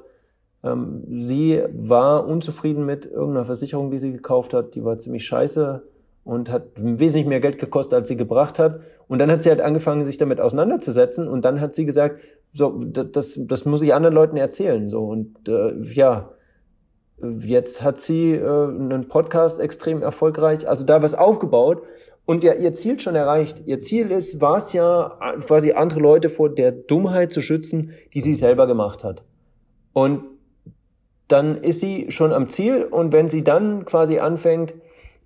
Ähm, 0.64 1.02
sie 1.22 1.62
war 1.72 2.26
unzufrieden 2.26 2.86
mit 2.86 3.06
irgendeiner 3.06 3.44
Versicherung, 3.44 3.90
die 3.90 3.98
sie 3.98 4.12
gekauft 4.12 4.54
hat. 4.54 4.74
Die 4.74 4.84
war 4.84 4.98
ziemlich 4.98 5.26
scheiße 5.26 5.82
und 6.24 6.50
hat 6.50 6.64
wesentlich 6.76 7.26
mehr 7.26 7.40
Geld 7.40 7.58
gekostet, 7.58 7.94
als 7.94 8.08
sie 8.08 8.16
gebracht 8.16 8.58
hat. 8.58 8.80
Und 9.08 9.18
dann 9.18 9.30
hat 9.30 9.42
sie 9.42 9.50
halt 9.50 9.60
angefangen, 9.60 10.04
sich 10.04 10.18
damit 10.18 10.40
auseinanderzusetzen. 10.40 11.28
Und 11.28 11.44
dann 11.44 11.60
hat 11.60 11.74
sie 11.74 11.84
gesagt, 11.84 12.20
so, 12.52 12.84
das, 12.84 13.38
das 13.46 13.64
muss 13.64 13.82
ich 13.82 13.94
anderen 13.94 14.14
Leuten 14.14 14.36
erzählen. 14.36 14.88
So 14.88 15.04
und 15.04 15.48
äh, 15.48 15.74
ja, 15.94 16.30
jetzt 17.40 17.82
hat 17.82 18.00
sie 18.00 18.32
äh, 18.32 18.44
einen 18.44 19.08
Podcast 19.08 19.60
extrem 19.60 20.02
erfolgreich, 20.02 20.68
also 20.68 20.84
da 20.84 21.02
was 21.02 21.14
aufgebaut 21.14 21.82
und 22.24 22.44
ja, 22.44 22.54
ihr 22.54 22.72
Ziel 22.72 23.00
schon 23.00 23.14
erreicht. 23.14 23.62
Ihr 23.66 23.80
Ziel 23.80 24.10
ist, 24.10 24.40
war 24.40 24.56
es 24.58 24.72
ja, 24.72 25.18
quasi 25.46 25.72
andere 25.72 26.00
Leute 26.00 26.28
vor 26.28 26.48
der 26.48 26.72
Dummheit 26.72 27.32
zu 27.32 27.42
schützen, 27.42 27.92
die 28.14 28.20
sie 28.20 28.34
selber 28.34 28.66
gemacht 28.66 29.02
hat. 29.02 29.22
Und 29.92 30.22
dann 31.32 31.62
ist 31.62 31.80
sie 31.80 32.10
schon 32.10 32.32
am 32.32 32.48
Ziel 32.48 32.84
und 32.84 33.12
wenn 33.12 33.28
sie 33.28 33.42
dann 33.42 33.84
quasi 33.84 34.18
anfängt, 34.18 34.74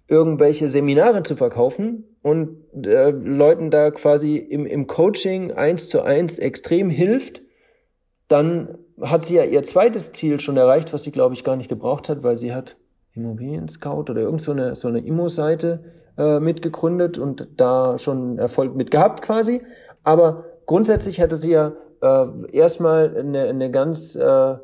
irgendwelche 0.09 0.69
Seminare 0.69 1.25
zu 1.25 1.35
verkaufen 1.35 2.05
und 2.23 2.59
äh, 2.85 3.11
Leuten 3.11 3.71
da 3.71 3.91
quasi 3.91 4.37
im, 4.37 4.67
im 4.67 4.87
Coaching 4.87 5.53
eins 5.53 5.89
zu 5.89 6.03
eins 6.03 6.39
extrem 6.39 6.91
hilft, 6.91 7.43
dann 8.29 8.79
hat 9.01 9.25
sie 9.25 9.35
ja 9.35 9.45
ihr 9.45 9.65
zweites 9.65 10.13
Ziel 10.13 10.39
schon 10.39 10.57
erreicht, 10.57 10.93
was 10.93 11.03
sie, 11.03 11.11
glaube 11.11 11.35
ich, 11.35 11.45
gar 11.45 11.57
nicht 11.57 11.69
gebraucht 11.69 12.09
hat, 12.09 12.23
weil 12.23 12.39
sie 12.39 12.55
hat 12.55 12.77
Immobilien 13.15 13.69
Scout 13.69 14.11
oder 14.11 14.21
irgend 14.21 14.43
so 14.43 14.53
eine, 14.53 14.77
so 14.77 14.89
eine 14.89 15.01
Immo-Seite 15.01 15.85
äh, 16.17 16.39
mitgegründet 16.39 17.19
und 17.19 17.49
da 17.57 17.99
schon 17.99 18.39
Erfolg 18.39 18.77
mit 18.77 18.91
gehabt 18.91 19.23
quasi. 19.23 19.63
Aber 20.05 20.45
grundsätzlich 20.67 21.21
hatte 21.21 21.37
sie 21.37 21.51
ja 21.51 21.73
äh, 22.01 22.27
erstmal 22.53 23.17
eine, 23.17 23.45
eine 23.49 23.71
ganz 23.71 24.15
äh, 24.15 24.55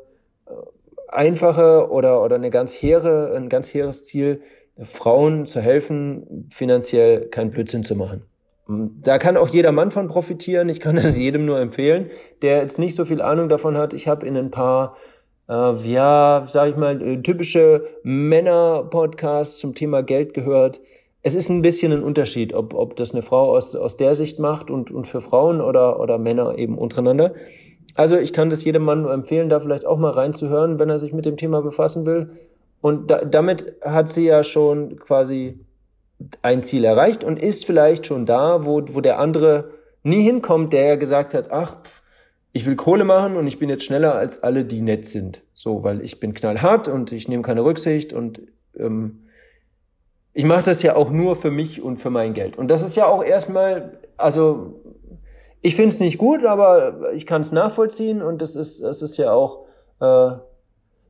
einfache 1.15 1.89
oder, 1.89 2.23
oder 2.23 2.35
eine 2.35 2.49
ganz 2.49 2.73
hehre, 2.73 3.33
ein 3.35 3.49
ganz 3.49 3.73
hehres 3.73 4.03
Ziel, 4.03 4.41
Frauen 4.81 5.45
zu 5.45 5.61
helfen, 5.61 6.49
finanziell 6.51 7.27
keinen 7.27 7.51
Blödsinn 7.51 7.83
zu 7.83 7.95
machen. 7.95 8.23
Da 8.67 9.17
kann 9.17 9.37
auch 9.37 9.49
jeder 9.49 9.71
Mann 9.71 9.91
von 9.91 10.07
profitieren. 10.07 10.69
Ich 10.69 10.79
kann 10.79 10.95
das 11.01 11.17
jedem 11.17 11.45
nur 11.45 11.59
empfehlen, 11.59 12.09
der 12.41 12.57
jetzt 12.57 12.79
nicht 12.79 12.95
so 12.95 13.05
viel 13.05 13.21
Ahnung 13.21 13.49
davon 13.49 13.77
hat. 13.77 13.93
Ich 13.93 14.07
habe 14.07 14.25
in 14.25 14.37
ein 14.37 14.51
paar, 14.51 14.97
äh, 15.49 15.75
ja, 15.91 16.45
sag 16.47 16.69
ich 16.69 16.75
mal, 16.75 17.01
äh, 17.01 17.21
typische 17.21 17.85
Männer-Podcasts 18.03 19.59
zum 19.59 19.75
Thema 19.75 20.01
Geld 20.01 20.33
gehört. 20.33 20.81
Es 21.21 21.35
ist 21.35 21.49
ein 21.49 21.61
bisschen 21.61 21.93
ein 21.93 22.03
Unterschied, 22.03 22.53
ob, 22.53 22.73
ob 22.73 22.95
das 22.95 23.11
eine 23.11 23.21
Frau 23.21 23.51
aus, 23.55 23.75
aus 23.75 23.95
der 23.95 24.15
Sicht 24.15 24.39
macht 24.39 24.69
und, 24.69 24.91
und 24.91 25.07
für 25.07 25.21
Frauen 25.21 25.61
oder, 25.61 25.99
oder 25.99 26.17
Männer 26.17 26.57
eben 26.57 26.77
untereinander. 26.77 27.33
Also 27.95 28.17
ich 28.17 28.33
kann 28.33 28.49
das 28.49 28.63
jedem 28.63 28.83
Mann 28.83 29.03
nur 29.03 29.13
empfehlen, 29.13 29.49
da 29.49 29.59
vielleicht 29.59 29.85
auch 29.85 29.97
mal 29.97 30.11
reinzuhören, 30.11 30.79
wenn 30.79 30.89
er 30.89 30.99
sich 30.99 31.13
mit 31.13 31.25
dem 31.25 31.37
Thema 31.37 31.61
befassen 31.61 32.05
will. 32.05 32.31
Und 32.81 33.09
da, 33.11 33.23
damit 33.23 33.75
hat 33.81 34.09
sie 34.09 34.25
ja 34.25 34.43
schon 34.43 34.97
quasi 34.97 35.59
ein 36.41 36.63
Ziel 36.63 36.83
erreicht 36.83 37.23
und 37.23 37.41
ist 37.41 37.65
vielleicht 37.65 38.07
schon 38.07 38.25
da, 38.25 38.65
wo, 38.65 38.81
wo 38.89 39.01
der 39.01 39.19
andere 39.19 39.71
nie 40.03 40.23
hinkommt, 40.23 40.73
der 40.73 40.85
ja 40.85 40.95
gesagt 40.95 41.33
hat, 41.33 41.51
ach, 41.51 41.75
pff, 41.83 42.01
ich 42.51 42.65
will 42.65 42.75
Kohle 42.75 43.03
machen 43.03 43.35
und 43.35 43.47
ich 43.47 43.57
bin 43.57 43.69
jetzt 43.69 43.83
schneller 43.83 44.15
als 44.15 44.43
alle, 44.43 44.63
die 44.63 44.81
nett 44.81 45.07
sind. 45.07 45.41
So, 45.53 45.83
weil 45.83 46.01
ich 46.01 46.19
bin 46.19 46.33
knallhart 46.33 46.87
und 46.87 47.11
ich 47.11 47.27
nehme 47.27 47.41
keine 47.43 47.63
Rücksicht 47.63 48.13
und 48.13 48.41
ähm, 48.77 49.23
ich 50.33 50.45
mache 50.45 50.65
das 50.65 50.81
ja 50.83 50.95
auch 50.95 51.09
nur 51.09 51.35
für 51.35 51.51
mich 51.51 51.81
und 51.81 51.97
für 51.97 52.09
mein 52.09 52.33
Geld. 52.33 52.57
Und 52.57 52.67
das 52.67 52.83
ist 52.83 52.95
ja 52.95 53.05
auch 53.05 53.23
erstmal, 53.23 53.97
also 54.17 54.81
ich 55.63 55.77
finde 55.77 55.89
es 55.89 55.99
nicht 56.01 56.17
gut, 56.17 56.45
aber 56.45 57.13
ich 57.13 57.25
kann 57.25 57.41
es 57.41 57.53
nachvollziehen 57.53 58.21
und 58.21 58.41
das 58.41 58.57
ist, 58.57 58.83
das 58.83 59.01
ist 59.01 59.17
ja 59.17 59.31
auch 59.31 59.65
äh, 60.01 60.31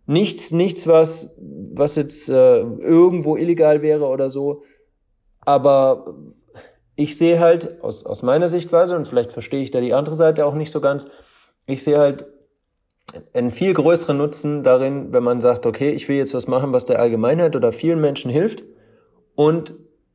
nichts, 0.05 0.51
nichts, 0.51 0.87
was, 0.87 1.35
was 1.39 1.95
jetzt 1.95 2.29
äh, 2.29 2.59
irgendwo 2.59 3.35
illegal 3.35 3.81
wäre 3.81 4.05
oder 4.05 4.29
so. 4.29 4.61
Aber 5.41 6.15
ich 6.95 7.17
sehe 7.17 7.39
halt 7.39 7.83
aus, 7.83 8.05
aus 8.05 8.21
meiner 8.21 8.47
Sichtweise, 8.47 8.95
und 8.95 9.07
vielleicht 9.07 9.31
verstehe 9.31 9.63
ich 9.63 9.71
da 9.71 9.81
die 9.81 9.95
andere 9.95 10.15
Seite 10.15 10.45
auch 10.45 10.53
nicht 10.53 10.71
so 10.71 10.81
ganz, 10.81 11.07
ich 11.65 11.83
sehe 11.83 11.97
halt 11.97 12.25
einen 13.33 13.49
viel 13.49 13.73
größeren 13.73 14.17
Nutzen 14.17 14.63
darin, 14.63 15.11
wenn 15.11 15.23
man 15.23 15.41
sagt, 15.41 15.65
okay, 15.65 15.89
ich 15.89 16.07
will 16.07 16.17
jetzt 16.17 16.35
was 16.35 16.47
machen, 16.47 16.73
was 16.73 16.85
der 16.85 16.99
Allgemeinheit 16.99 17.55
oder 17.55 17.71
vielen 17.71 18.01
Menschen 18.01 18.29
hilft. 18.29 18.63
Und 19.33 19.73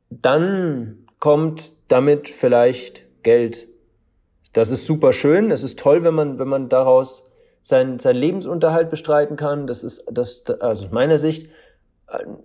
dann 0.09 1.05
kommt 1.19 1.73
damit 1.89 2.29
vielleicht 2.29 3.03
Geld. 3.23 3.67
Das 4.53 4.71
ist 4.71 4.85
super 4.85 5.13
schön. 5.13 5.51
Es 5.51 5.63
ist 5.63 5.79
toll, 5.79 6.03
wenn 6.03 6.13
man, 6.13 6.39
wenn 6.39 6.47
man 6.47 6.69
daraus 6.69 7.29
seinen, 7.61 7.99
seinen 7.99 8.17
Lebensunterhalt 8.17 8.89
bestreiten 8.89 9.37
kann. 9.37 9.67
Das 9.67 9.83
ist, 9.83 10.05
das, 10.11 10.45
also 10.47 10.85
aus 10.85 10.91
meiner 10.91 11.17
Sicht, 11.17 11.49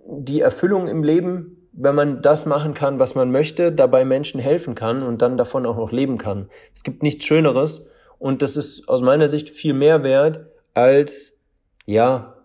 die 0.07 0.41
Erfüllung 0.41 0.87
im 0.87 1.03
Leben 1.03 1.65
wenn 1.77 1.95
man 1.95 2.21
das 2.21 2.45
machen 2.45 2.73
kann, 2.73 2.99
was 2.99 3.15
man 3.15 3.31
möchte, 3.31 3.71
dabei 3.71 4.05
Menschen 4.05 4.39
helfen 4.39 4.75
kann 4.75 5.03
und 5.03 5.21
dann 5.21 5.37
davon 5.37 5.65
auch 5.65 5.75
noch 5.75 5.91
leben 5.91 6.17
kann. 6.17 6.49
Es 6.73 6.83
gibt 6.83 7.03
nichts 7.03 7.25
Schöneres 7.25 7.87
und 8.17 8.41
das 8.41 8.55
ist 8.55 8.87
aus 8.87 9.01
meiner 9.01 9.27
Sicht 9.27 9.49
viel 9.49 9.73
mehr 9.73 10.03
wert, 10.03 10.45
als, 10.73 11.37
ja, 11.85 12.35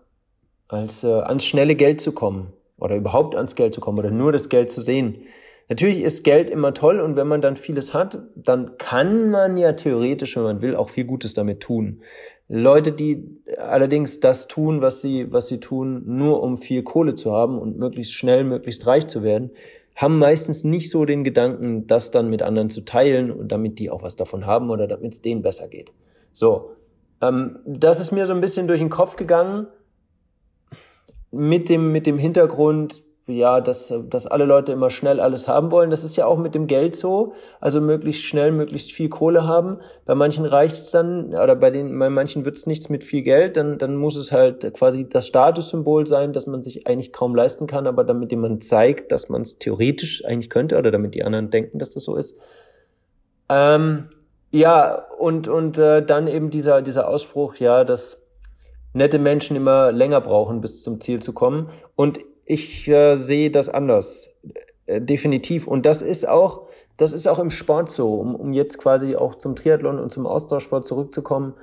als 0.67 1.03
äh, 1.03 1.07
ans 1.07 1.45
schnelle 1.45 1.75
Geld 1.75 2.01
zu 2.01 2.11
kommen 2.11 2.51
oder 2.77 2.95
überhaupt 2.95 3.35
ans 3.35 3.55
Geld 3.55 3.73
zu 3.73 3.81
kommen 3.81 3.99
oder 3.99 4.11
nur 4.11 4.31
das 4.31 4.49
Geld 4.49 4.71
zu 4.71 4.81
sehen. 4.81 5.23
Natürlich 5.71 6.01
ist 6.01 6.25
Geld 6.25 6.49
immer 6.49 6.73
toll 6.73 6.99
und 6.99 7.15
wenn 7.15 7.29
man 7.29 7.41
dann 7.41 7.55
vieles 7.55 7.93
hat, 7.93 8.19
dann 8.35 8.77
kann 8.77 9.29
man 9.29 9.55
ja 9.55 9.71
theoretisch, 9.71 10.35
wenn 10.35 10.43
man 10.43 10.61
will, 10.61 10.75
auch 10.75 10.89
viel 10.89 11.05
Gutes 11.05 11.33
damit 11.33 11.61
tun. 11.61 12.01
Leute, 12.49 12.91
die 12.91 13.41
allerdings 13.57 14.19
das 14.19 14.49
tun, 14.49 14.81
was 14.81 14.99
sie, 14.99 15.31
was 15.31 15.47
sie 15.47 15.61
tun, 15.61 16.03
nur 16.05 16.43
um 16.43 16.57
viel 16.57 16.83
Kohle 16.83 17.15
zu 17.15 17.31
haben 17.31 17.57
und 17.57 17.77
möglichst 17.77 18.11
schnell, 18.11 18.43
möglichst 18.43 18.85
reich 18.85 19.07
zu 19.07 19.23
werden, 19.23 19.51
haben 19.95 20.19
meistens 20.19 20.65
nicht 20.65 20.89
so 20.89 21.05
den 21.05 21.23
Gedanken, 21.23 21.87
das 21.87 22.11
dann 22.11 22.29
mit 22.29 22.41
anderen 22.41 22.69
zu 22.69 22.81
teilen 22.81 23.31
und 23.31 23.49
damit 23.49 23.79
die 23.79 23.89
auch 23.89 24.03
was 24.03 24.17
davon 24.17 24.45
haben 24.45 24.71
oder 24.71 24.87
damit 24.87 25.13
es 25.13 25.21
denen 25.21 25.41
besser 25.41 25.69
geht. 25.69 25.93
So, 26.33 26.71
ähm, 27.21 27.59
das 27.65 28.01
ist 28.01 28.11
mir 28.11 28.25
so 28.25 28.33
ein 28.33 28.41
bisschen 28.41 28.67
durch 28.67 28.81
den 28.81 28.89
Kopf 28.89 29.15
gegangen 29.15 29.67
mit 31.31 31.69
dem, 31.69 31.93
mit 31.93 32.05
dem 32.07 32.17
Hintergrund, 32.17 33.03
ja, 33.31 33.61
dass, 33.61 33.93
dass 34.09 34.27
alle 34.27 34.45
Leute 34.45 34.71
immer 34.71 34.89
schnell 34.89 35.19
alles 35.19 35.47
haben 35.47 35.71
wollen. 35.71 35.89
Das 35.89 36.03
ist 36.03 36.15
ja 36.15 36.25
auch 36.25 36.37
mit 36.37 36.53
dem 36.55 36.67
Geld 36.67 36.95
so. 36.95 37.33
Also 37.59 37.81
möglichst 37.81 38.23
schnell, 38.23 38.51
möglichst 38.51 38.91
viel 38.91 39.09
Kohle 39.09 39.47
haben. 39.47 39.79
Bei 40.05 40.15
manchen 40.15 40.45
reicht's 40.45 40.91
dann, 40.91 41.33
oder 41.33 41.55
bei 41.55 41.69
den, 41.71 41.97
bei 41.97 42.09
manchen 42.09 42.45
wird's 42.45 42.67
nichts 42.67 42.89
mit 42.89 43.03
viel 43.03 43.21
Geld, 43.21 43.57
dann, 43.57 43.77
dann 43.77 43.95
muss 43.95 44.15
es 44.15 44.31
halt 44.31 44.73
quasi 44.73 45.07
das 45.09 45.27
Statussymbol 45.27 46.07
sein, 46.07 46.33
dass 46.33 46.47
man 46.47 46.63
sich 46.63 46.87
eigentlich 46.87 47.13
kaum 47.13 47.35
leisten 47.35 47.67
kann, 47.67 47.87
aber 47.87 48.03
damit 48.03 48.31
jemand 48.31 48.63
zeigt, 48.63 49.11
dass 49.11 49.29
man 49.29 49.41
es 49.41 49.57
theoretisch 49.57 50.23
eigentlich 50.25 50.49
könnte, 50.49 50.77
oder 50.77 50.91
damit 50.91 51.15
die 51.15 51.23
anderen 51.23 51.49
denken, 51.49 51.79
dass 51.79 51.91
das 51.91 52.03
so 52.03 52.15
ist. 52.15 52.37
Ähm, 53.49 54.09
ja, 54.51 55.05
und, 55.17 55.47
und 55.47 55.77
äh, 55.77 56.05
dann 56.05 56.27
eben 56.27 56.49
dieser, 56.49 56.81
dieser 56.81 57.07
Ausspruch, 57.07 57.55
ja, 57.55 57.83
dass 57.83 58.21
nette 58.93 59.19
Menschen 59.19 59.55
immer 59.55 59.91
länger 59.91 60.21
brauchen, 60.21 60.61
bis 60.61 60.83
zum 60.83 60.99
Ziel 60.99 61.21
zu 61.21 61.33
kommen. 61.33 61.69
Und 61.95 62.19
ich 62.45 62.87
äh, 62.87 63.15
sehe 63.15 63.51
das 63.51 63.69
anders, 63.69 64.29
äh, 64.85 65.01
definitiv. 65.01 65.67
Und 65.67 65.85
das 65.85 66.01
ist 66.01 66.27
auch, 66.27 66.67
das 66.97 67.13
ist 67.13 67.27
auch 67.27 67.39
im 67.39 67.49
Sport 67.49 67.89
so, 67.89 68.15
um, 68.15 68.35
um 68.35 68.53
jetzt 68.53 68.77
quasi 68.77 69.15
auch 69.15 69.35
zum 69.35 69.55
Triathlon 69.55 69.99
und 69.99 70.11
zum 70.11 70.25
Austauschsport 70.25 70.85
zurückzukommen. 70.85 71.53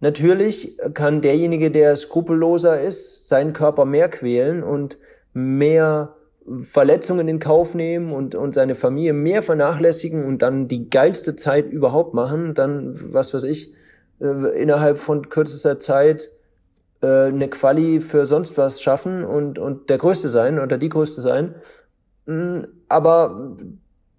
Natürlich 0.00 0.78
kann 0.94 1.22
derjenige, 1.22 1.70
der 1.70 1.96
skrupelloser 1.96 2.80
ist, 2.80 3.26
seinen 3.26 3.52
Körper 3.52 3.84
mehr 3.84 4.08
quälen 4.08 4.62
und 4.62 4.96
mehr 5.32 6.14
Verletzungen 6.62 7.28
in 7.28 7.40
Kauf 7.40 7.74
nehmen 7.74 8.12
und, 8.12 8.34
und 8.34 8.54
seine 8.54 8.74
Familie 8.74 9.12
mehr 9.12 9.42
vernachlässigen 9.42 10.24
und 10.24 10.42
dann 10.42 10.68
die 10.68 10.88
geilste 10.88 11.36
Zeit 11.36 11.70
überhaupt 11.70 12.14
machen, 12.14 12.54
dann, 12.54 12.96
was 13.12 13.34
weiß 13.34 13.44
ich, 13.44 13.74
äh, 14.20 14.60
innerhalb 14.60 14.98
von 14.98 15.28
kürzester 15.28 15.78
Zeit 15.78 16.30
eine 17.06 17.48
Quali 17.48 18.00
für 18.00 18.26
sonst 18.26 18.58
was 18.58 18.82
schaffen 18.82 19.24
und, 19.24 19.58
und 19.58 19.88
der 19.88 19.98
Größte 19.98 20.28
sein 20.28 20.58
oder 20.58 20.78
die 20.78 20.88
Größte 20.88 21.20
sein. 21.20 21.54
Mm, 22.26 22.62
aber 22.88 23.56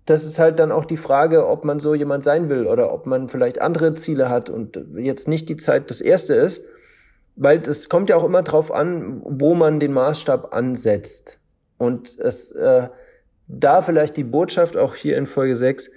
das 0.06 0.24
ist 0.24 0.40
halt 0.40 0.60
dann 0.60 0.72
auch 0.72 0.86
die 0.86 0.98
Frage, 0.98 1.48
ob 1.48 1.66
man 1.66 1.80
so 1.80 1.94
jemand 1.94 2.24
sein 2.24 2.50
will 2.50 2.68
oder 2.68 2.92
ob 2.94 3.06
man 3.06 3.30
vielleicht 3.30 3.62
andere 3.62 3.94
Ziele 3.96 4.30
hat 4.30 4.50
und 4.50 4.84
jetzt 4.96 5.28
nicht 5.28 5.50
die 5.50 5.58
Zeit 5.58 5.90
das 5.90 6.02
Erste 6.02 6.34
ist. 6.34 6.66
Weil 7.36 7.60
es 7.60 7.88
kommt 7.90 8.10
ja 8.10 8.18
auch 8.18 8.24
immer 8.26 8.44
drauf 8.44 8.72
an, 8.72 9.22
wo 9.24 9.56
man 9.56 9.80
den 9.80 9.94
Maßstab 9.94 10.54
ansetzt. 10.54 11.40
Und 11.78 12.20
es 12.20 12.52
äh, 12.52 12.90
da 13.48 13.82
vielleicht 13.82 14.18
die 14.18 14.24
Botschaft 14.24 14.78
auch 14.78 14.96
hier 14.96 15.18
in 15.18 15.26
Folge 15.26 15.56
6, 15.56 15.90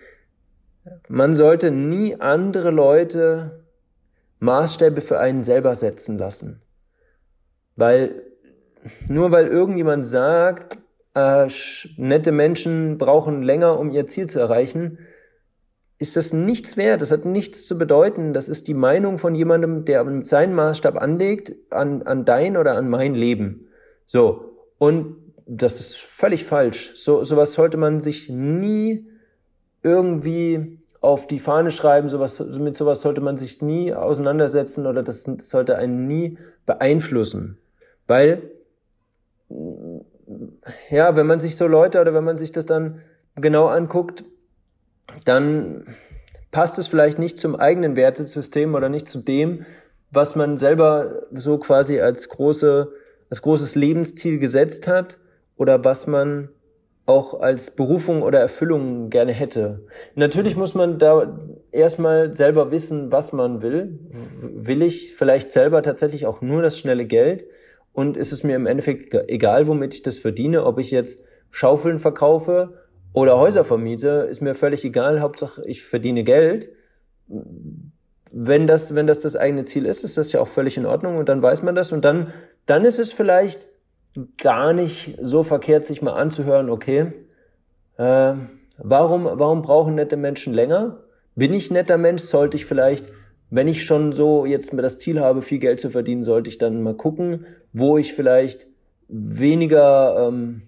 man 1.09 1.35
sollte 1.35 1.71
nie 1.71 2.21
andere 2.21 2.71
Leute 2.71 3.65
Maßstäbe 4.41 5.01
für 5.01 5.21
einen 5.21 5.43
selber 5.43 5.75
setzen 5.75 6.19
lassen. 6.19 6.62
Weil 7.77 8.23
nur 9.09 9.31
weil 9.31 9.47
irgendjemand 9.47 10.07
sagt, 10.07 10.79
äh, 11.15 11.49
nette 11.97 12.33
Menschen 12.33 12.99
brauchen 12.99 13.43
länger, 13.43 13.79
um 13.79 13.91
ihr 13.91 14.07
Ziel 14.07 14.29
zu 14.29 14.41
erreichen, 14.41 14.99
ist 15.99 16.17
das 16.17 16.33
nichts 16.33 16.77
wert. 16.77 17.01
Das 17.01 17.13
hat 17.13 17.25
nichts 17.25 17.67
zu 17.67 17.79
bedeuten. 17.79 18.33
Das 18.33 18.49
ist 18.49 18.67
die 18.67 18.75
Meinung 18.75 19.19
von 19.19 19.35
jemandem, 19.35 19.85
der 19.85 20.05
seinen 20.25 20.55
Maßstab 20.55 21.01
anlegt 21.01 21.53
an, 21.71 22.03
an 22.03 22.25
dein 22.25 22.57
oder 22.57 22.77
an 22.77 22.89
mein 22.89 23.15
Leben. 23.15 23.69
So. 24.07 24.57
Und 24.79 25.17
das 25.47 25.79
ist 25.79 25.97
völlig 25.97 26.45
falsch. 26.45 26.93
So, 26.97 27.23
sowas 27.23 27.53
sollte 27.53 27.77
man 27.77 28.01
sich 28.01 28.29
nie 28.29 29.07
irgendwie 29.83 30.79
auf 31.01 31.29
die 31.29 31.39
Fahne 31.39 31.71
schreiben. 31.71 32.09
Sowas, 32.09 32.41
mit 32.59 32.77
sowas 32.77 33.01
sollte 33.01 33.21
man 33.21 33.37
sich 33.37 33.63
nie 33.63 33.95
auseinandersetzen 33.95 34.87
oder 34.87 35.05
das 35.05 35.23
sollte 35.23 35.77
einen 35.77 36.07
nie 36.09 36.37
beeinflussen. 36.67 37.59
Weil, 38.07 38.51
ja, 40.91 41.17
wenn 41.17 41.27
man 41.27 41.39
sich 41.39 41.57
so 41.57 41.67
Leute 41.67 42.01
oder 42.01 42.15
wenn 42.15 42.25
man 42.25 42.37
sich 42.37 42.53
das 42.53 42.67
dann 42.67 43.03
genau 43.37 43.67
anguckt, 43.67 44.25
dann 45.25 45.87
passt 46.51 46.79
es 46.79 46.89
vielleicht 46.89 47.19
nicht 47.19 47.39
zum 47.39 47.57
eigenen 47.57 47.97
Wertesystem 47.97 48.75
oder 48.75 48.89
nicht 48.89 49.09
zu 49.09 49.19
dem, 49.19 49.65
was 50.11 50.37
man 50.37 50.59
selber 50.59 51.23
so 51.33 51.59
quasi 51.59 52.01
als 52.01 52.29
große, 52.29 52.93
als 53.31 53.43
großes 53.43 53.75
Lebensziel 53.75 54.39
gesetzt 54.39 54.87
hat 54.87 55.19
oder 55.57 55.85
was 55.85 56.07
man 56.07 56.51
auch 57.05 57.41
als 57.41 57.73
Berufung 57.73 58.23
oder 58.23 58.39
Erfüllung 58.39 59.11
gerne 59.11 59.33
hätte. 59.33 59.81
Natürlich 60.15 60.57
muss 60.57 60.75
man 60.75 60.99
da 60.99 61.41
erstmal 61.73 62.33
selber 62.33 62.71
wissen, 62.71 63.11
was 63.11 63.33
man 63.33 63.61
will. 63.61 63.99
Will 64.41 64.83
ich 64.83 65.17
vielleicht 65.17 65.51
selber 65.51 65.83
tatsächlich 65.83 66.27
auch 66.27 66.43
nur 66.43 66.63
das 66.63 66.79
schnelle 66.79 67.07
Geld? 67.07 67.45
Und 67.93 68.17
ist 68.17 68.33
es 68.33 68.43
mir 68.43 68.57
im 68.57 68.67
Endeffekt 68.67 69.15
egal, 69.29 69.67
womit 69.67 69.95
ich 69.95 70.03
das 70.03 70.19
verdiene, 70.19 70.65
ob 70.65 70.79
ich 70.79 70.91
jetzt 70.91 71.23
Schaufeln 71.51 71.99
verkaufe 71.99 72.79
oder 73.13 73.39
Häuser 73.39 73.65
vermiete, 73.65 74.27
ist 74.31 74.41
mir 74.41 74.55
völlig 74.55 74.85
egal. 74.85 75.21
Hauptsache, 75.21 75.63
ich 75.67 75.85
verdiene 75.85 76.25
Geld. 76.25 76.71
Wenn 78.31 78.67
das, 78.67 78.95
wenn 78.95 79.07
das 79.07 79.21
das 79.21 79.37
eigene 79.37 79.65
Ziel 79.65 79.85
ist, 79.85 80.05
ist 80.05 80.17
das 80.17 80.33
ja 80.33 80.41
auch 80.41 80.49
völlig 80.49 80.79
in 80.79 80.87
Ordnung 80.87 81.19
und 81.19 81.29
dann 81.29 81.43
weiß 81.43 81.63
man 81.63 81.75
das 81.75 81.93
und 81.93 82.05
dann, 82.05 82.33
dann 82.65 82.85
ist 82.85 82.99
es 82.99 83.13
vielleicht 83.13 83.67
gar 84.39 84.73
nicht 84.73 85.19
so 85.21 85.43
verkehrt, 85.43 85.85
sich 85.85 86.01
mal 86.01 86.15
anzuhören, 86.15 86.71
okay, 86.71 87.13
äh, 87.99 88.35
warum, 88.79 89.25
warum 89.25 89.63
brauchen 89.63 89.95
nette 89.95 90.17
Menschen 90.17 90.55
länger? 90.55 90.99
Bin 91.35 91.53
ich 91.53 91.71
netter 91.71 91.99
Mensch? 91.99 92.23
Sollte 92.23 92.57
ich 92.57 92.67
vielleicht, 92.67 93.11
wenn 93.53 93.69
ich 93.69 93.85
schon 93.85 94.13
so 94.13 94.47
jetzt 94.47 94.73
das 94.77 94.97
Ziel 94.97 95.21
habe, 95.21 95.43
viel 95.43 95.59
Geld 95.59 95.79
zu 95.79 95.91
verdienen, 95.91 96.23
sollte 96.23 96.49
ich 96.49 96.57
dann 96.57 96.83
mal 96.83 96.95
gucken, 96.95 97.45
wo 97.75 97.99
ich 97.99 98.15
vielleicht 98.15 98.67
weniger, 99.09 100.27
ähm, 100.27 100.63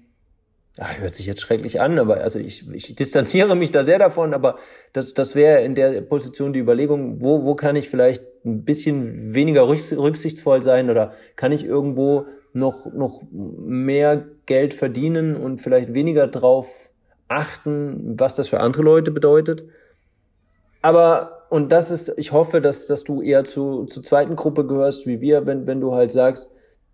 ach, 0.78 0.98
hört 0.98 1.14
sich 1.14 1.24
jetzt 1.24 1.40
schrecklich 1.40 1.80
an, 1.80 1.98
aber 1.98 2.18
also 2.18 2.38
ich, 2.38 2.70
ich 2.70 2.94
distanziere 2.94 3.56
mich 3.56 3.70
da 3.70 3.84
sehr 3.84 3.98
davon, 3.98 4.34
aber 4.34 4.58
das, 4.92 5.14
das 5.14 5.34
wäre 5.34 5.62
in 5.62 5.74
der 5.74 6.02
Position 6.02 6.52
die 6.52 6.60
Überlegung, 6.60 7.22
wo, 7.22 7.44
wo 7.44 7.54
kann 7.54 7.74
ich 7.74 7.88
vielleicht 7.88 8.22
ein 8.44 8.64
bisschen 8.64 9.32
weniger 9.32 9.66
rücksichtsvoll 9.66 10.60
sein 10.60 10.90
oder 10.90 11.14
kann 11.36 11.52
ich 11.52 11.64
irgendwo 11.64 12.26
noch, 12.52 12.92
noch 12.92 13.22
mehr 13.32 14.26
Geld 14.44 14.74
verdienen 14.74 15.36
und 15.36 15.62
vielleicht 15.62 15.94
weniger 15.94 16.26
drauf 16.26 16.90
achten, 17.28 18.18
was 18.20 18.36
das 18.36 18.48
für 18.48 18.60
andere 18.60 18.82
Leute 18.82 19.10
bedeutet. 19.10 19.64
Aber, 20.82 21.33
und 21.50 21.70
das 21.70 21.90
ist, 21.90 22.14
ich 22.16 22.32
hoffe, 22.32 22.60
dass, 22.60 22.86
dass 22.86 23.04
du 23.04 23.22
eher 23.22 23.44
zu, 23.44 23.84
zur 23.84 24.02
zweiten 24.02 24.36
Gruppe 24.36 24.66
gehörst 24.66 25.06
wie 25.06 25.20
wir, 25.20 25.46
wenn, 25.46 25.66
wenn 25.66 25.80
du 25.80 25.94
halt 25.94 26.12
sagst, 26.12 26.50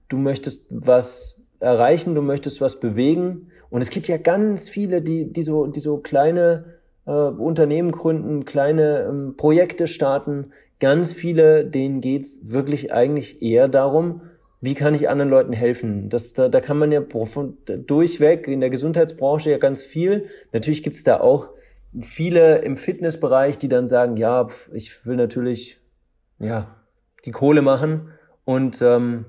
du 0.08 0.16
möchtest 0.16 0.66
was 0.70 1.40
erreichen, 1.60 2.14
du 2.14 2.22
möchtest 2.22 2.60
was 2.60 2.80
bewegen. 2.80 3.48
Und 3.70 3.82
es 3.82 3.90
gibt 3.90 4.08
ja 4.08 4.16
ganz 4.16 4.68
viele, 4.68 5.02
die, 5.02 5.32
die 5.32 5.42
so, 5.42 5.66
die 5.66 5.80
so 5.80 5.98
kleine 5.98 6.64
äh, 7.06 7.12
Unternehmen 7.12 7.92
gründen, 7.92 8.44
kleine 8.44 9.06
ähm, 9.08 9.34
Projekte 9.36 9.86
starten. 9.86 10.52
Ganz 10.80 11.12
viele, 11.12 11.64
denen 11.64 12.00
geht's 12.00 12.40
wirklich 12.50 12.92
eigentlich 12.92 13.42
eher 13.42 13.68
darum, 13.68 14.22
wie 14.62 14.74
kann 14.74 14.94
ich 14.94 15.08
anderen 15.08 15.30
Leuten 15.30 15.52
helfen? 15.52 16.10
Das, 16.10 16.34
da, 16.34 16.48
da 16.48 16.60
kann 16.60 16.78
man 16.78 16.92
ja 16.92 17.00
durchweg 17.00 18.46
in 18.46 18.60
der 18.60 18.70
Gesundheitsbranche 18.70 19.50
ja 19.50 19.58
ganz 19.58 19.84
viel. 19.84 20.26
Natürlich 20.52 20.82
gibt's 20.82 21.02
da 21.02 21.20
auch 21.20 21.48
viele 22.00 22.58
im 22.58 22.76
Fitnessbereich, 22.76 23.58
die 23.58 23.68
dann 23.68 23.88
sagen, 23.88 24.16
ja, 24.16 24.46
ich 24.72 25.04
will 25.06 25.16
natürlich 25.16 25.80
ja 26.38 26.76
die 27.24 27.32
Kohle 27.32 27.62
machen 27.62 28.10
und 28.44 28.80
ähm, 28.82 29.24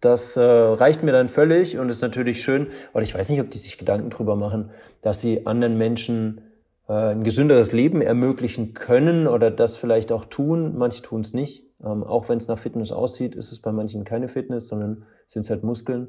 das 0.00 0.36
äh, 0.36 0.42
reicht 0.42 1.02
mir 1.02 1.12
dann 1.12 1.28
völlig 1.28 1.78
und 1.78 1.88
ist 1.88 2.02
natürlich 2.02 2.42
schön. 2.42 2.66
Aber 2.92 3.02
ich 3.02 3.14
weiß 3.14 3.30
nicht, 3.30 3.40
ob 3.40 3.50
die 3.50 3.58
sich 3.58 3.78
Gedanken 3.78 4.10
drüber 4.10 4.36
machen, 4.36 4.70
dass 5.00 5.20
sie 5.20 5.46
anderen 5.46 5.78
Menschen 5.78 6.42
äh, 6.88 6.92
ein 6.92 7.24
gesünderes 7.24 7.72
Leben 7.72 8.02
ermöglichen 8.02 8.74
können 8.74 9.26
oder 9.26 9.50
das 9.50 9.78
vielleicht 9.78 10.12
auch 10.12 10.26
tun. 10.26 10.76
Manche 10.76 11.02
tun 11.02 11.22
es 11.22 11.32
nicht. 11.32 11.64
Ähm, 11.82 12.04
auch 12.04 12.28
wenn 12.28 12.36
es 12.36 12.48
nach 12.48 12.58
Fitness 12.58 12.92
aussieht, 12.92 13.34
ist 13.34 13.50
es 13.50 13.60
bei 13.60 13.72
manchen 13.72 14.04
keine 14.04 14.28
Fitness, 14.28 14.68
sondern 14.68 15.06
sind 15.26 15.42
es 15.42 15.50
halt 15.50 15.64
Muskeln. 15.64 16.08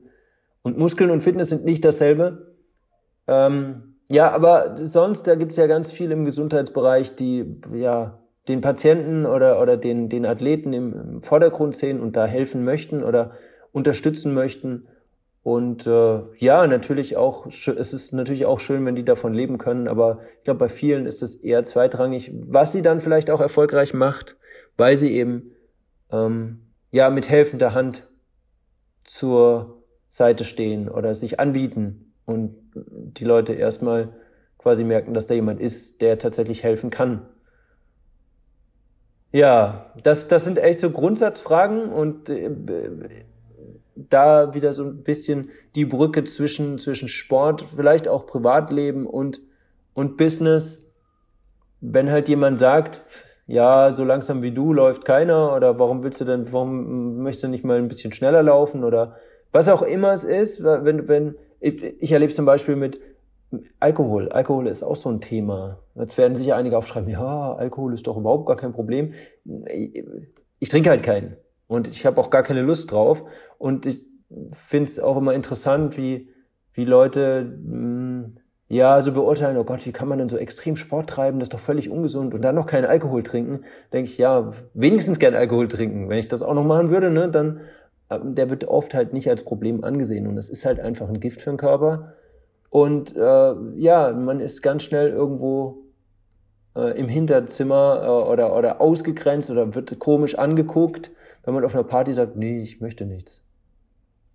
Und 0.62 0.78
Muskeln 0.78 1.10
und 1.10 1.22
Fitness 1.22 1.50
sind 1.50 1.64
nicht 1.64 1.86
dasselbe. 1.86 2.56
Ähm, 3.28 3.95
ja, 4.10 4.32
aber 4.32 4.78
sonst, 4.86 5.24
da 5.24 5.36
gibt 5.36 5.52
es 5.52 5.58
ja 5.58 5.68
ganz 5.68 5.92
viel 5.92 6.12
im 6.12 6.26
Gesundheitsbereich, 6.26 7.16
die 7.16 7.60
ja 7.74 8.20
den 8.48 8.62
Patienten 8.62 9.26
oder, 9.26 9.62
oder 9.62 9.78
den, 9.78 10.10
den 10.10 10.26
Athleten 10.26 10.74
im, 10.74 10.94
im 10.94 11.24
Vordergrund 11.24 11.76
sehen 11.76 12.00
und 12.00 12.16
da 12.16 12.26
helfen 12.26 12.64
möchten 12.64 13.04
oder 13.04 13.32
unterstützen 13.72 14.34
möchten. 14.34 14.88
Und 15.42 15.86
äh, 15.86 16.22
ja, 16.38 16.66
natürlich 16.66 17.18
auch, 17.18 17.48
es 17.48 17.68
ist 17.68 18.14
natürlich 18.14 18.46
auch 18.46 18.60
schön, 18.60 18.86
wenn 18.86 18.96
die 18.96 19.06
davon 19.06 19.34
leben 19.34 19.58
können, 19.58 19.88
aber 19.88 20.20
ich 20.38 20.44
glaube, 20.44 20.60
bei 20.60 20.70
vielen 20.70 21.06
ist 21.06 21.22
es 21.22 21.36
eher 21.36 21.64
zweitrangig, 21.66 22.32
was 22.48 22.72
sie 22.72 22.82
dann 22.82 23.02
vielleicht 23.02 23.30
auch 23.30 23.42
erfolgreich 23.42 23.94
macht, 23.94 24.38
weil 24.78 24.98
sie 24.98 25.14
eben 25.14 25.52
ähm, 26.12 26.62
ja 26.92 27.10
mit 27.10 27.30
helfender 27.30 27.74
Hand 27.74 28.08
zur 29.04 29.84
Seite 30.10 30.46
stehen 30.46 30.90
oder 30.90 31.14
sich 31.14 31.40
anbieten 31.40 32.14
und 32.26 32.56
die 32.76 33.24
Leute 33.24 33.54
erstmal 33.54 34.10
quasi 34.58 34.84
merken, 34.84 35.14
dass 35.14 35.28
da 35.28 35.34
jemand 35.34 35.60
ist, 35.60 36.02
der 36.02 36.18
tatsächlich 36.20 36.64
helfen 36.64 36.90
kann. 36.90 37.22
Ja, 39.32 39.92
das, 40.04 40.28
das 40.28 40.46
sind 40.46 40.58
echt 40.58 40.80
so 40.80 40.90
Grundsatzfragen 40.90 41.90
und 41.90 42.30
äh, 42.30 42.50
da 43.96 44.54
wieder 44.54 44.74
so 44.74 44.84
ein 44.84 45.04
bisschen 45.04 45.50
die 45.76 45.86
Brücke 45.86 46.24
zwischen, 46.24 46.80
zwischen 46.80 47.08
Sport, 47.08 47.66
vielleicht 47.76 48.08
auch 48.08 48.26
Privatleben 48.26 49.06
und, 49.06 49.42
und 49.94 50.18
Business. 50.18 50.92
Wenn 51.82 52.10
halt 52.10 52.30
jemand 52.30 52.60
sagt, 52.60 53.02
ja, 53.48 53.92
so 53.92 54.04
langsam 54.04 54.42
wie 54.42 54.52
du 54.52 54.74
läuft 54.74 55.06
keiner 55.06 55.54
oder 55.56 55.78
warum 55.78 56.04
willst 56.04 56.22
du 56.22 56.26
denn, 56.26 56.52
warum 56.52 57.18
möchtest 57.22 57.44
du 57.44 57.48
nicht 57.50 57.64
mal 57.64 57.78
ein 57.78 57.88
bisschen 57.88 58.12
schneller 58.12 58.42
laufen 58.42 58.84
oder 58.84 59.18
was 59.52 59.70
auch 59.70 59.84
immer 59.84 60.12
es 60.12 60.24
ist, 60.24 60.64
wenn, 60.64 61.08
wenn, 61.08 61.36
ich, 61.66 61.84
ich 62.00 62.12
erlebe 62.12 62.30
es 62.30 62.36
zum 62.36 62.46
Beispiel 62.46 62.76
mit 62.76 63.00
Alkohol. 63.80 64.30
Alkohol 64.30 64.68
ist 64.68 64.84
auch 64.84 64.96
so 64.96 65.10
ein 65.10 65.20
Thema. 65.20 65.80
Jetzt 65.96 66.18
werden 66.18 66.36
sicher 66.36 66.56
einige 66.56 66.78
aufschreiben, 66.78 67.10
ja, 67.10 67.54
Alkohol 67.54 67.94
ist 67.94 68.06
doch 68.06 68.18
überhaupt 68.18 68.46
gar 68.46 68.58
kein 68.58 68.74
Problem. 68.74 69.14
Ich, 70.60 70.70
trinke 70.70 70.90
halt 70.90 71.04
keinen 71.04 71.38
und 71.68 71.88
ich 71.88 72.06
habe 72.06 72.20
auch 72.22 72.30
gar 72.30 72.44
keine 72.44 72.62
Lust 72.62 72.92
drauf 72.92 73.24
und 73.58 73.86
ich 73.86 74.04
finde 74.52 74.90
es 74.90 75.00
auch 75.00 75.18
immer 75.18 75.34
interessant, 75.34 75.98
wie, 75.98 76.30
wie 76.74 76.86
Leute 76.86 77.58
mh, 77.64 77.72
hm, 77.72 78.38
ja, 78.68 79.00
so 79.02 79.12
beurteilen, 79.12 79.58
oh 79.58 79.64
Gott, 79.64 79.86
wie 79.86 79.92
kann 79.92 80.08
man 80.08 80.18
denn 80.18 80.28
so 80.28 80.38
extrem 80.38 80.76
Sport 80.76 81.10
treiben, 81.10 81.40
das 81.40 81.48
ist 81.48 81.54
doch 81.54 81.60
völlig 81.60 81.90
ungesund 81.90 82.34
und 82.34 82.42
dann 82.42 82.56
noch 82.56 82.66
keinen 82.66 82.86
Alkohol 82.86 83.22
trinken, 83.22 83.64
denke 83.94 84.10
ich, 84.10 84.18
ja, 84.18 84.52
wenigstens 84.74 85.20
gern 85.20 85.36
Alkohol 85.36 85.68
trinken. 85.68 86.10
Wenn 86.10 86.18
ich 86.18 86.28
das 86.28 86.42
auch 86.42 86.56
noch 86.56 86.66
machen 86.66 86.90
würde, 86.90 87.12
ne, 87.12 87.30
dann, 87.30 87.62
der 88.10 88.50
wird 88.50 88.66
oft 88.66 88.94
halt 88.94 89.14
nicht 89.14 89.30
als 89.30 89.44
Problem 89.44 89.84
angesehen 89.84 90.28
und 90.28 90.36
das 90.36 90.50
ist 90.50 90.66
halt 90.66 90.80
einfach 90.80 91.10
ein 91.10 91.20
Gift 91.20 91.42
für 91.42 91.50
den 91.50 91.58
Körper. 91.58 92.14
Und 92.70 93.16
äh, 93.16 93.56
ja, 93.78 94.12
man 94.12 94.40
ist 94.40 94.62
ganz 94.62 94.84
schnell 94.84 95.10
irgendwo 95.10 95.86
äh, 96.76 96.98
im 97.00 97.08
Hinterzimmer 97.08 98.04
äh, 98.04 98.32
oder, 98.32 98.56
oder 98.56 98.82
ausgegrenzt 98.82 99.50
oder 99.50 99.74
wird 99.76 99.98
komisch 100.00 100.38
angeguckt, 100.38 101.12
wenn 101.44 101.54
man 101.54 101.64
auf 101.64 101.74
einer 101.74 101.84
Party 101.84 102.14
sagt, 102.14 102.36
nee, 102.36 102.62
ich 102.62 102.82
möchte 102.82 103.06
nichts. 103.06 103.44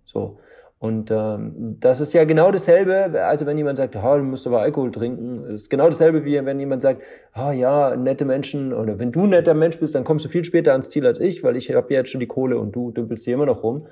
So. 0.05 0.39
Und 0.81 1.11
ähm, 1.11 1.77
das 1.79 2.01
ist 2.01 2.11
ja 2.13 2.23
genau 2.23 2.51
dasselbe, 2.51 3.23
also 3.23 3.45
wenn 3.45 3.55
jemand 3.55 3.77
sagt, 3.77 3.95
ah, 3.95 4.17
du 4.17 4.23
musst 4.23 4.47
aber 4.47 4.61
Alkohol 4.61 4.89
trinken, 4.89 5.45
ist 5.45 5.69
genau 5.69 5.85
dasselbe 5.85 6.25
wie 6.25 6.43
wenn 6.43 6.59
jemand 6.59 6.81
sagt, 6.81 7.03
ah 7.33 7.51
ja, 7.51 7.95
nette 7.95 8.25
Menschen, 8.25 8.73
oder 8.73 8.97
wenn 8.97 9.11
du 9.11 9.25
ein 9.25 9.29
netter 9.29 9.53
Mensch 9.53 9.77
bist, 9.79 9.93
dann 9.93 10.03
kommst 10.03 10.25
du 10.25 10.29
viel 10.29 10.43
später 10.43 10.71
ans 10.71 10.89
Ziel 10.89 11.05
als 11.05 11.19
ich, 11.19 11.43
weil 11.43 11.55
ich 11.55 11.71
habe 11.71 11.93
jetzt 11.93 12.09
schon 12.09 12.19
die 12.19 12.25
Kohle 12.25 12.57
und 12.57 12.75
du 12.75 12.89
dümpelst 12.89 13.25
hier 13.25 13.35
immer 13.35 13.45
noch 13.45 13.61
rum. 13.61 13.85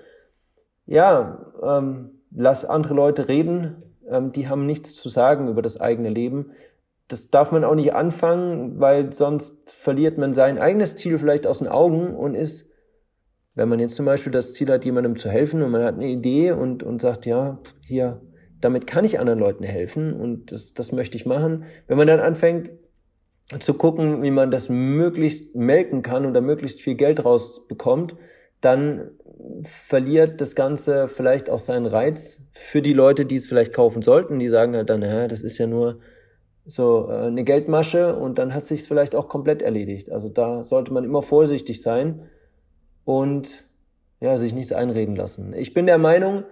Ja, 0.87 1.45
ähm, 1.61 2.09
lass 2.35 2.65
andere 2.65 2.95
Leute 2.95 3.27
reden, 3.27 3.83
ähm, 4.09 4.31
die 4.31 4.49
haben 4.49 4.65
nichts 4.65 4.95
zu 4.95 5.09
sagen 5.09 5.47
über 5.47 5.61
das 5.61 5.79
eigene 5.79 6.09
Leben. 6.09 6.53
das 7.07 7.29
darf 7.29 7.51
man 7.51 7.63
auch 7.63 7.75
nicht 7.75 7.93
anfangen, 7.93 8.79
weil 8.79 9.13
sonst 9.13 9.71
verliert 9.71 10.17
man 10.17 10.33
sein 10.33 10.57
eigenes 10.57 10.95
Ziel 10.95 11.19
vielleicht 11.19 11.45
aus 11.45 11.59
den 11.59 11.67
Augen 11.67 12.15
und 12.15 12.33
ist, 12.33 12.68
wenn 13.59 13.67
man 13.67 13.79
jetzt 13.79 13.95
zum 13.95 14.05
Beispiel 14.05 14.31
das 14.31 14.53
Ziel 14.53 14.69
hat, 14.69 14.85
jemandem 14.85 15.17
zu 15.17 15.29
helfen 15.29 15.61
und 15.61 15.71
man 15.71 15.83
hat 15.83 15.95
eine 15.95 16.07
Idee 16.07 16.53
und, 16.53 16.81
und 16.81 17.01
sagt, 17.01 17.25
ja, 17.25 17.59
hier, 17.85 18.21
damit 18.61 18.87
kann 18.87 19.03
ich 19.03 19.19
anderen 19.19 19.37
Leuten 19.37 19.65
helfen 19.65 20.13
und 20.13 20.53
das, 20.53 20.73
das 20.73 20.93
möchte 20.93 21.17
ich 21.17 21.25
machen. 21.25 21.65
Wenn 21.85 21.97
man 21.97 22.07
dann 22.07 22.21
anfängt 22.21 22.69
zu 23.59 23.73
gucken, 23.73 24.23
wie 24.23 24.31
man 24.31 24.49
das 24.49 24.69
möglichst 24.69 25.57
melken 25.57 26.03
kann 26.03 26.25
oder 26.25 26.39
möglichst 26.39 26.79
viel 26.79 26.95
Geld 26.95 27.25
rausbekommt, 27.25 28.15
dann 28.61 29.11
verliert 29.63 30.39
das 30.39 30.55
Ganze 30.55 31.09
vielleicht 31.09 31.49
auch 31.49 31.59
seinen 31.59 31.85
Reiz 31.85 32.41
für 32.53 32.81
die 32.81 32.93
Leute, 32.93 33.25
die 33.25 33.35
es 33.35 33.47
vielleicht 33.47 33.73
kaufen 33.73 34.03
sollten. 34.03 34.39
Die 34.39 34.47
sagen 34.47 34.73
halt 34.73 34.89
dann, 34.89 35.01
ja, 35.01 35.27
das 35.27 35.41
ist 35.41 35.57
ja 35.57 35.67
nur 35.67 35.99
so 36.65 37.09
äh, 37.09 37.27
eine 37.27 37.43
Geldmasche 37.43 38.15
und 38.15 38.39
dann 38.39 38.53
hat 38.53 38.63
sich 38.63 38.83
vielleicht 38.83 39.15
auch 39.15 39.27
komplett 39.27 39.61
erledigt. 39.61 40.13
Also 40.13 40.29
da 40.29 40.63
sollte 40.63 40.93
man 40.93 41.03
immer 41.03 41.21
vorsichtig 41.21 41.81
sein 41.81 42.29
und 43.09 43.63
ja, 44.19 44.37
sich 44.37 44.53
nichts 44.53 44.71
einreden 44.71 45.15
lassen. 45.15 45.51
Ich 45.53 45.73
bin 45.73 45.87
der 45.87 45.97
Meinung, 45.97 46.43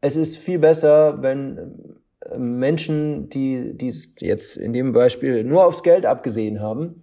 es 0.00 0.16
ist 0.16 0.38
viel 0.38 0.58
besser, 0.58 1.20
wenn 1.20 1.98
äh, 2.20 2.38
Menschen, 2.38 3.28
die, 3.28 3.76
die 3.76 3.92
jetzt 4.20 4.56
in 4.56 4.72
dem 4.72 4.94
Beispiel 4.94 5.44
nur 5.44 5.66
aufs 5.66 5.82
Geld 5.82 6.06
abgesehen 6.06 6.62
haben, 6.62 7.02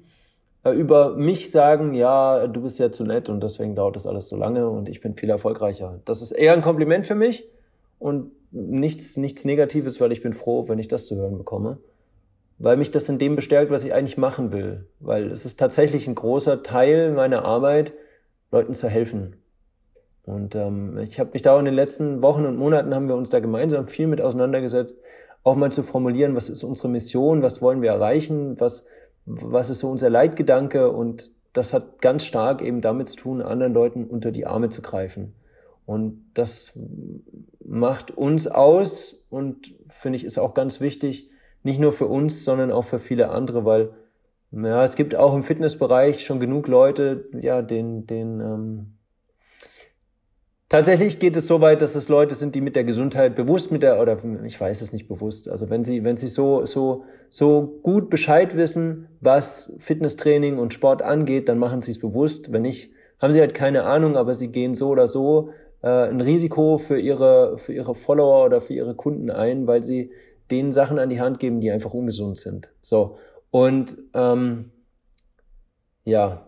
äh, 0.64 0.72
über 0.72 1.16
mich 1.16 1.52
sagen, 1.52 1.94
ja, 1.94 2.48
du 2.48 2.64
bist 2.64 2.80
ja 2.80 2.92
zu 2.92 3.04
nett 3.04 3.30
und 3.30 3.44
deswegen 3.44 3.76
dauert 3.76 3.96
das 3.96 4.08
alles 4.08 4.28
so 4.28 4.38
lange 4.38 4.68
und 4.68 4.90
ich 4.90 5.02
bin 5.02 5.14
viel 5.14 5.30
erfolgreicher. 5.30 6.00
Das 6.06 6.24
ist 6.24 6.32
eher 6.32 6.54
ein 6.54 6.64
Kompliment 6.64 7.06
für 7.06 7.14
mich 7.14 7.48
und 8.00 8.32
nichts, 8.50 9.18
nichts 9.18 9.46
Negatives, 9.46 10.02
weil 10.02 10.14
ich 10.14 10.24
bin 10.24 10.34
froh, 10.34 10.68
wenn 10.68 10.80
ich 10.80 10.88
das 10.88 11.06
zu 11.06 11.16
hören 11.16 11.38
bekomme. 11.38 11.78
Weil 12.58 12.78
mich 12.78 12.90
das 12.90 13.08
in 13.08 13.20
dem 13.20 13.36
bestärkt, 13.36 13.70
was 13.70 13.84
ich 13.84 13.94
eigentlich 13.94 14.18
machen 14.18 14.52
will. 14.52 14.88
Weil 15.00 15.30
es 15.30 15.46
ist 15.46 15.60
tatsächlich 15.60 16.08
ein 16.08 16.16
großer 16.16 16.64
Teil 16.64 17.12
meiner 17.12 17.46
Arbeit, 17.46 17.94
Leuten 18.52 18.74
zu 18.74 18.88
helfen. 18.88 19.36
Und 20.24 20.56
ähm, 20.56 20.98
ich 20.98 21.20
habe 21.20 21.32
mich 21.34 21.42
da 21.42 21.56
auch 21.56 21.60
in 21.60 21.66
den 21.66 21.74
letzten 21.74 22.22
Wochen 22.22 22.46
und 22.46 22.58
Monaten 22.58 22.96
haben 22.96 23.08
wir 23.08 23.16
uns 23.16 23.30
da 23.30 23.40
gemeinsam 23.40 23.88
viel 23.88 24.08
mit 24.08 24.22
auseinandergesetzt, 24.22 24.98
auch 25.44 25.56
mal 25.56 25.72
zu 25.72 25.84
formulieren, 25.84 26.36
was 26.36 26.50
ist 26.50 26.64
unsere 26.64 26.90
Mission, 26.90 27.44
was 27.44 27.62
wollen 27.62 27.82
wir 27.82 27.92
erreichen, 27.92 28.60
was, 28.60 28.88
was 29.26 29.70
ist 29.70 29.80
so 29.80 29.90
unser 29.90 30.10
Leitgedanke 30.10 30.92
und 30.92 31.32
das 31.54 31.74
hat 31.74 32.02
ganz 32.02 32.26
stark 32.26 32.62
eben 32.62 32.82
damit 32.82 33.08
zu 33.10 33.16
tun, 33.16 33.42
anderen 33.42 33.74
Leuten 33.74 34.06
unter 34.06 34.32
die 34.32 34.46
Arme 34.46 34.70
zu 34.70 34.82
greifen. 34.82 35.36
Und 35.86 36.26
das 36.34 36.74
macht 37.64 38.12
uns 38.12 38.48
aus 38.48 39.24
und 39.30 39.76
finde 39.90 40.18
ich 40.18 40.26
ist 40.26 40.38
auch 40.38 40.54
ganz 40.54 40.82
wichtig, 40.82 41.30
nicht 41.64 41.80
nur 41.80 41.92
für 41.92 42.08
uns, 42.08 42.44
sondern 42.44 42.72
auch 42.72 42.84
für 42.84 43.00
viele 43.00 43.30
andere, 43.30 43.64
weil 43.66 43.92
ja, 44.56 44.84
es 44.84 44.96
gibt 44.96 45.16
auch 45.16 45.36
im 45.36 45.44
Fitnessbereich 45.44 46.24
schon 46.24 46.40
genug 46.40 46.68
Leute, 46.68 47.26
ja, 47.40 47.62
den, 47.62 48.08
den 48.08 48.40
ähm, 48.40 48.96
Tatsächlich 50.68 51.20
geht 51.20 51.36
es 51.36 51.46
so 51.46 51.62
weit, 51.62 51.82
dass 51.82 51.94
es 51.94 52.10
Leute 52.10 52.34
sind, 52.34 52.56
die 52.56 52.62
mit 52.62 52.76
der 52.76 52.84
Gesundheit 52.84 53.36
bewusst 53.36 53.72
mit 53.72 53.84
der, 53.84 54.02
oder 54.02 54.18
ich 54.44 54.60
weiß 54.60 54.82
es 54.82 54.92
nicht 54.92 55.08
bewusst, 55.08 55.48
also 55.48 55.70
wenn 55.70 55.84
sie, 55.84 56.04
wenn 56.04 56.18
sie 56.18 56.28
so, 56.28 56.66
so, 56.66 57.06
so 57.30 57.80
gut 57.84 58.10
Bescheid 58.10 58.58
wissen, 58.58 59.08
was 59.22 59.76
Fitnesstraining 59.80 60.58
und 60.58 60.74
Sport 60.74 61.04
angeht, 61.04 61.50
dann 61.50 61.60
machen 61.60 61.84
sie 61.84 61.92
es 61.92 62.00
bewusst. 62.00 62.52
Wenn 62.52 62.64
nicht, 62.64 62.92
haben 63.20 63.32
sie 63.32 63.42
halt 63.42 63.54
keine 63.54 63.84
Ahnung, 63.84 64.18
aber 64.18 64.34
sie 64.34 64.48
gehen 64.48 64.74
so 64.74 64.90
oder 64.90 65.08
so 65.08 65.50
äh, 65.84 66.10
ein 66.10 66.20
Risiko 66.20 66.80
für 66.80 67.00
ihre, 67.00 67.60
für 67.60 67.74
ihre 67.74 67.94
Follower 67.94 68.46
oder 68.46 68.60
für 68.60 68.74
ihre 68.74 68.96
Kunden 68.96 69.30
ein, 69.30 69.68
weil 69.68 69.84
sie 69.84 70.12
denen 70.50 70.72
Sachen 70.72 70.98
an 70.98 71.10
die 71.10 71.22
Hand 71.22 71.40
geben, 71.40 71.62
die 71.62 71.70
einfach 71.70 71.94
ungesund 71.94 72.40
sind. 72.40 72.70
So. 72.82 73.18
Und 73.56 73.96
ähm, 74.14 74.72
ja, 76.04 76.46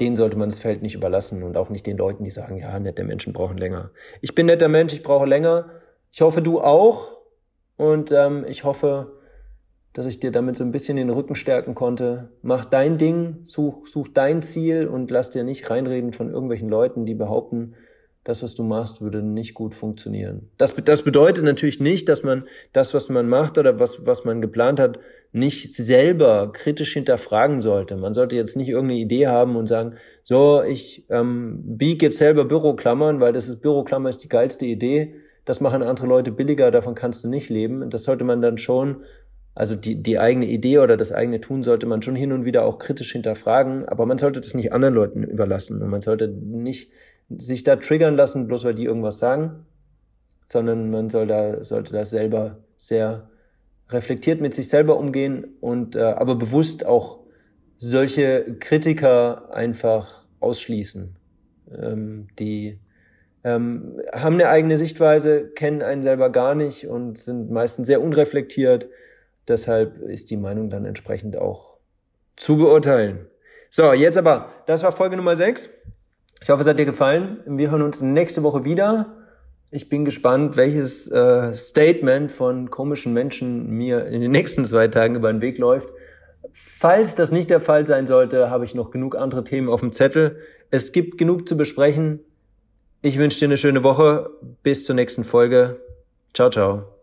denen 0.00 0.16
sollte 0.16 0.38
man 0.38 0.48
das 0.48 0.58
Feld 0.58 0.80
nicht 0.80 0.94
überlassen 0.94 1.42
und 1.42 1.58
auch 1.58 1.68
nicht 1.68 1.86
den 1.86 1.98
Leuten, 1.98 2.24
die 2.24 2.30
sagen, 2.30 2.56
ja, 2.56 2.78
nette 2.80 3.04
Menschen 3.04 3.34
brauchen 3.34 3.58
länger. 3.58 3.90
Ich 4.22 4.34
bin 4.34 4.46
netter 4.46 4.68
Mensch, 4.68 4.94
ich 4.94 5.02
brauche 5.02 5.26
länger. 5.26 5.68
Ich 6.10 6.22
hoffe, 6.22 6.40
du 6.40 6.62
auch. 6.62 7.10
Und 7.76 8.12
ähm, 8.12 8.46
ich 8.48 8.64
hoffe, 8.64 9.18
dass 9.92 10.06
ich 10.06 10.20
dir 10.20 10.32
damit 10.32 10.56
so 10.56 10.64
ein 10.64 10.72
bisschen 10.72 10.96
den 10.96 11.10
Rücken 11.10 11.34
stärken 11.34 11.74
konnte. 11.74 12.30
Mach 12.40 12.64
dein 12.64 12.96
Ding, 12.96 13.40
such, 13.44 13.86
such 13.86 14.08
dein 14.14 14.42
Ziel 14.42 14.88
und 14.88 15.10
lass 15.10 15.28
dir 15.28 15.44
nicht 15.44 15.68
reinreden 15.68 16.14
von 16.14 16.30
irgendwelchen 16.30 16.70
Leuten, 16.70 17.04
die 17.04 17.14
behaupten, 17.14 17.74
das, 18.28 18.42
was 18.42 18.54
du 18.54 18.62
machst, 18.62 19.00
würde 19.00 19.22
nicht 19.22 19.54
gut 19.54 19.74
funktionieren. 19.74 20.50
Das, 20.58 20.74
das 20.84 21.00
bedeutet 21.00 21.44
natürlich 21.44 21.80
nicht, 21.80 22.10
dass 22.10 22.22
man 22.22 22.44
das, 22.74 22.92
was 22.92 23.08
man 23.08 23.26
macht 23.26 23.56
oder 23.56 23.80
was, 23.80 24.04
was 24.04 24.26
man 24.26 24.42
geplant 24.42 24.78
hat, 24.78 24.98
nicht 25.32 25.74
selber 25.74 26.52
kritisch 26.52 26.92
hinterfragen 26.92 27.62
sollte. 27.62 27.96
Man 27.96 28.12
sollte 28.12 28.36
jetzt 28.36 28.54
nicht 28.54 28.68
irgendeine 28.68 29.00
Idee 29.00 29.28
haben 29.28 29.56
und 29.56 29.66
sagen, 29.66 29.94
so, 30.24 30.62
ich 30.62 31.06
ähm, 31.08 31.62
biege 31.78 32.06
jetzt 32.06 32.18
selber 32.18 32.44
Büroklammern, 32.44 33.18
weil 33.18 33.32
das 33.32 33.48
ist 33.48 33.62
Büroklammer 33.62 34.10
ist 34.10 34.22
die 34.22 34.28
geilste 34.28 34.66
Idee. 34.66 35.14
Das 35.46 35.62
machen 35.62 35.82
andere 35.82 36.06
Leute 36.06 36.30
billiger, 36.30 36.70
davon 36.70 36.94
kannst 36.94 37.24
du 37.24 37.28
nicht 37.28 37.48
leben. 37.48 37.88
Das 37.88 38.02
sollte 38.02 38.24
man 38.24 38.42
dann 38.42 38.58
schon, 38.58 39.04
also 39.54 39.74
die, 39.74 40.02
die 40.02 40.18
eigene 40.18 40.46
Idee 40.46 40.80
oder 40.80 40.98
das 40.98 41.12
eigene 41.12 41.40
Tun 41.40 41.62
sollte 41.62 41.86
man 41.86 42.02
schon 42.02 42.14
hin 42.14 42.32
und 42.32 42.44
wieder 42.44 42.64
auch 42.64 42.78
kritisch 42.78 43.12
hinterfragen, 43.12 43.88
aber 43.88 44.04
man 44.04 44.18
sollte 44.18 44.42
das 44.42 44.52
nicht 44.52 44.74
anderen 44.74 44.94
Leuten 44.94 45.22
überlassen 45.22 45.80
und 45.80 45.88
man 45.88 46.02
sollte 46.02 46.28
nicht 46.28 46.90
sich 47.28 47.64
da 47.64 47.76
triggern 47.76 48.16
lassen, 48.16 48.46
bloß 48.46 48.64
weil 48.64 48.74
die 48.74 48.84
irgendwas 48.84 49.18
sagen, 49.18 49.66
sondern 50.46 50.90
man 50.90 51.10
soll 51.10 51.26
da, 51.26 51.64
sollte 51.64 51.92
das 51.92 52.10
selber 52.10 52.58
sehr 52.78 53.28
reflektiert 53.90 54.40
mit 54.40 54.54
sich 54.54 54.68
selber 54.68 54.96
umgehen 54.96 55.56
und 55.60 55.96
äh, 55.96 56.00
aber 56.02 56.36
bewusst 56.36 56.84
auch 56.86 57.20
solche 57.78 58.56
Kritiker 58.58 59.52
einfach 59.54 60.24
ausschließen, 60.40 61.16
ähm, 61.72 62.28
die 62.38 62.78
ähm, 63.44 64.00
haben 64.12 64.34
eine 64.34 64.48
eigene 64.48 64.76
Sichtweise, 64.76 65.48
kennen 65.48 65.82
einen 65.82 66.02
selber 66.02 66.30
gar 66.30 66.54
nicht 66.54 66.88
und 66.88 67.18
sind 67.18 67.50
meistens 67.50 67.86
sehr 67.86 68.02
unreflektiert. 68.02 68.88
Deshalb 69.46 70.00
ist 70.02 70.30
die 70.30 70.36
Meinung 70.36 70.70
dann 70.70 70.84
entsprechend 70.84 71.36
auch 71.36 71.78
zu 72.36 72.58
beurteilen. 72.58 73.26
So, 73.70 73.92
jetzt 73.92 74.18
aber, 74.18 74.50
das 74.66 74.82
war 74.82 74.92
Folge 74.92 75.16
Nummer 75.16 75.36
6. 75.36 75.70
Ich 76.40 76.50
hoffe, 76.50 76.62
es 76.62 76.68
hat 76.68 76.78
dir 76.78 76.84
gefallen. 76.84 77.40
Wir 77.46 77.70
hören 77.70 77.82
uns 77.82 78.00
nächste 78.00 78.42
Woche 78.42 78.64
wieder. 78.64 79.14
Ich 79.70 79.88
bin 79.88 80.04
gespannt, 80.04 80.56
welches 80.56 81.10
äh, 81.10 81.54
Statement 81.54 82.32
von 82.32 82.70
komischen 82.70 83.12
Menschen 83.12 83.68
mir 83.68 84.06
in 84.06 84.20
den 84.20 84.30
nächsten 84.30 84.64
zwei 84.64 84.88
Tagen 84.88 85.14
über 85.14 85.30
den 85.30 85.42
Weg 85.42 85.58
läuft. 85.58 85.88
Falls 86.52 87.14
das 87.14 87.30
nicht 87.30 87.50
der 87.50 87.60
Fall 87.60 87.86
sein 87.86 88.06
sollte, 88.06 88.50
habe 88.50 88.64
ich 88.64 88.74
noch 88.74 88.90
genug 88.90 89.16
andere 89.16 89.44
Themen 89.44 89.68
auf 89.68 89.80
dem 89.80 89.92
Zettel. 89.92 90.38
Es 90.70 90.92
gibt 90.92 91.18
genug 91.18 91.48
zu 91.48 91.56
besprechen. 91.56 92.20
Ich 93.02 93.18
wünsche 93.18 93.38
dir 93.38 93.46
eine 93.46 93.58
schöne 93.58 93.82
Woche. 93.82 94.30
Bis 94.62 94.84
zur 94.84 94.94
nächsten 94.94 95.24
Folge. 95.24 95.80
Ciao, 96.34 96.50
ciao. 96.50 96.97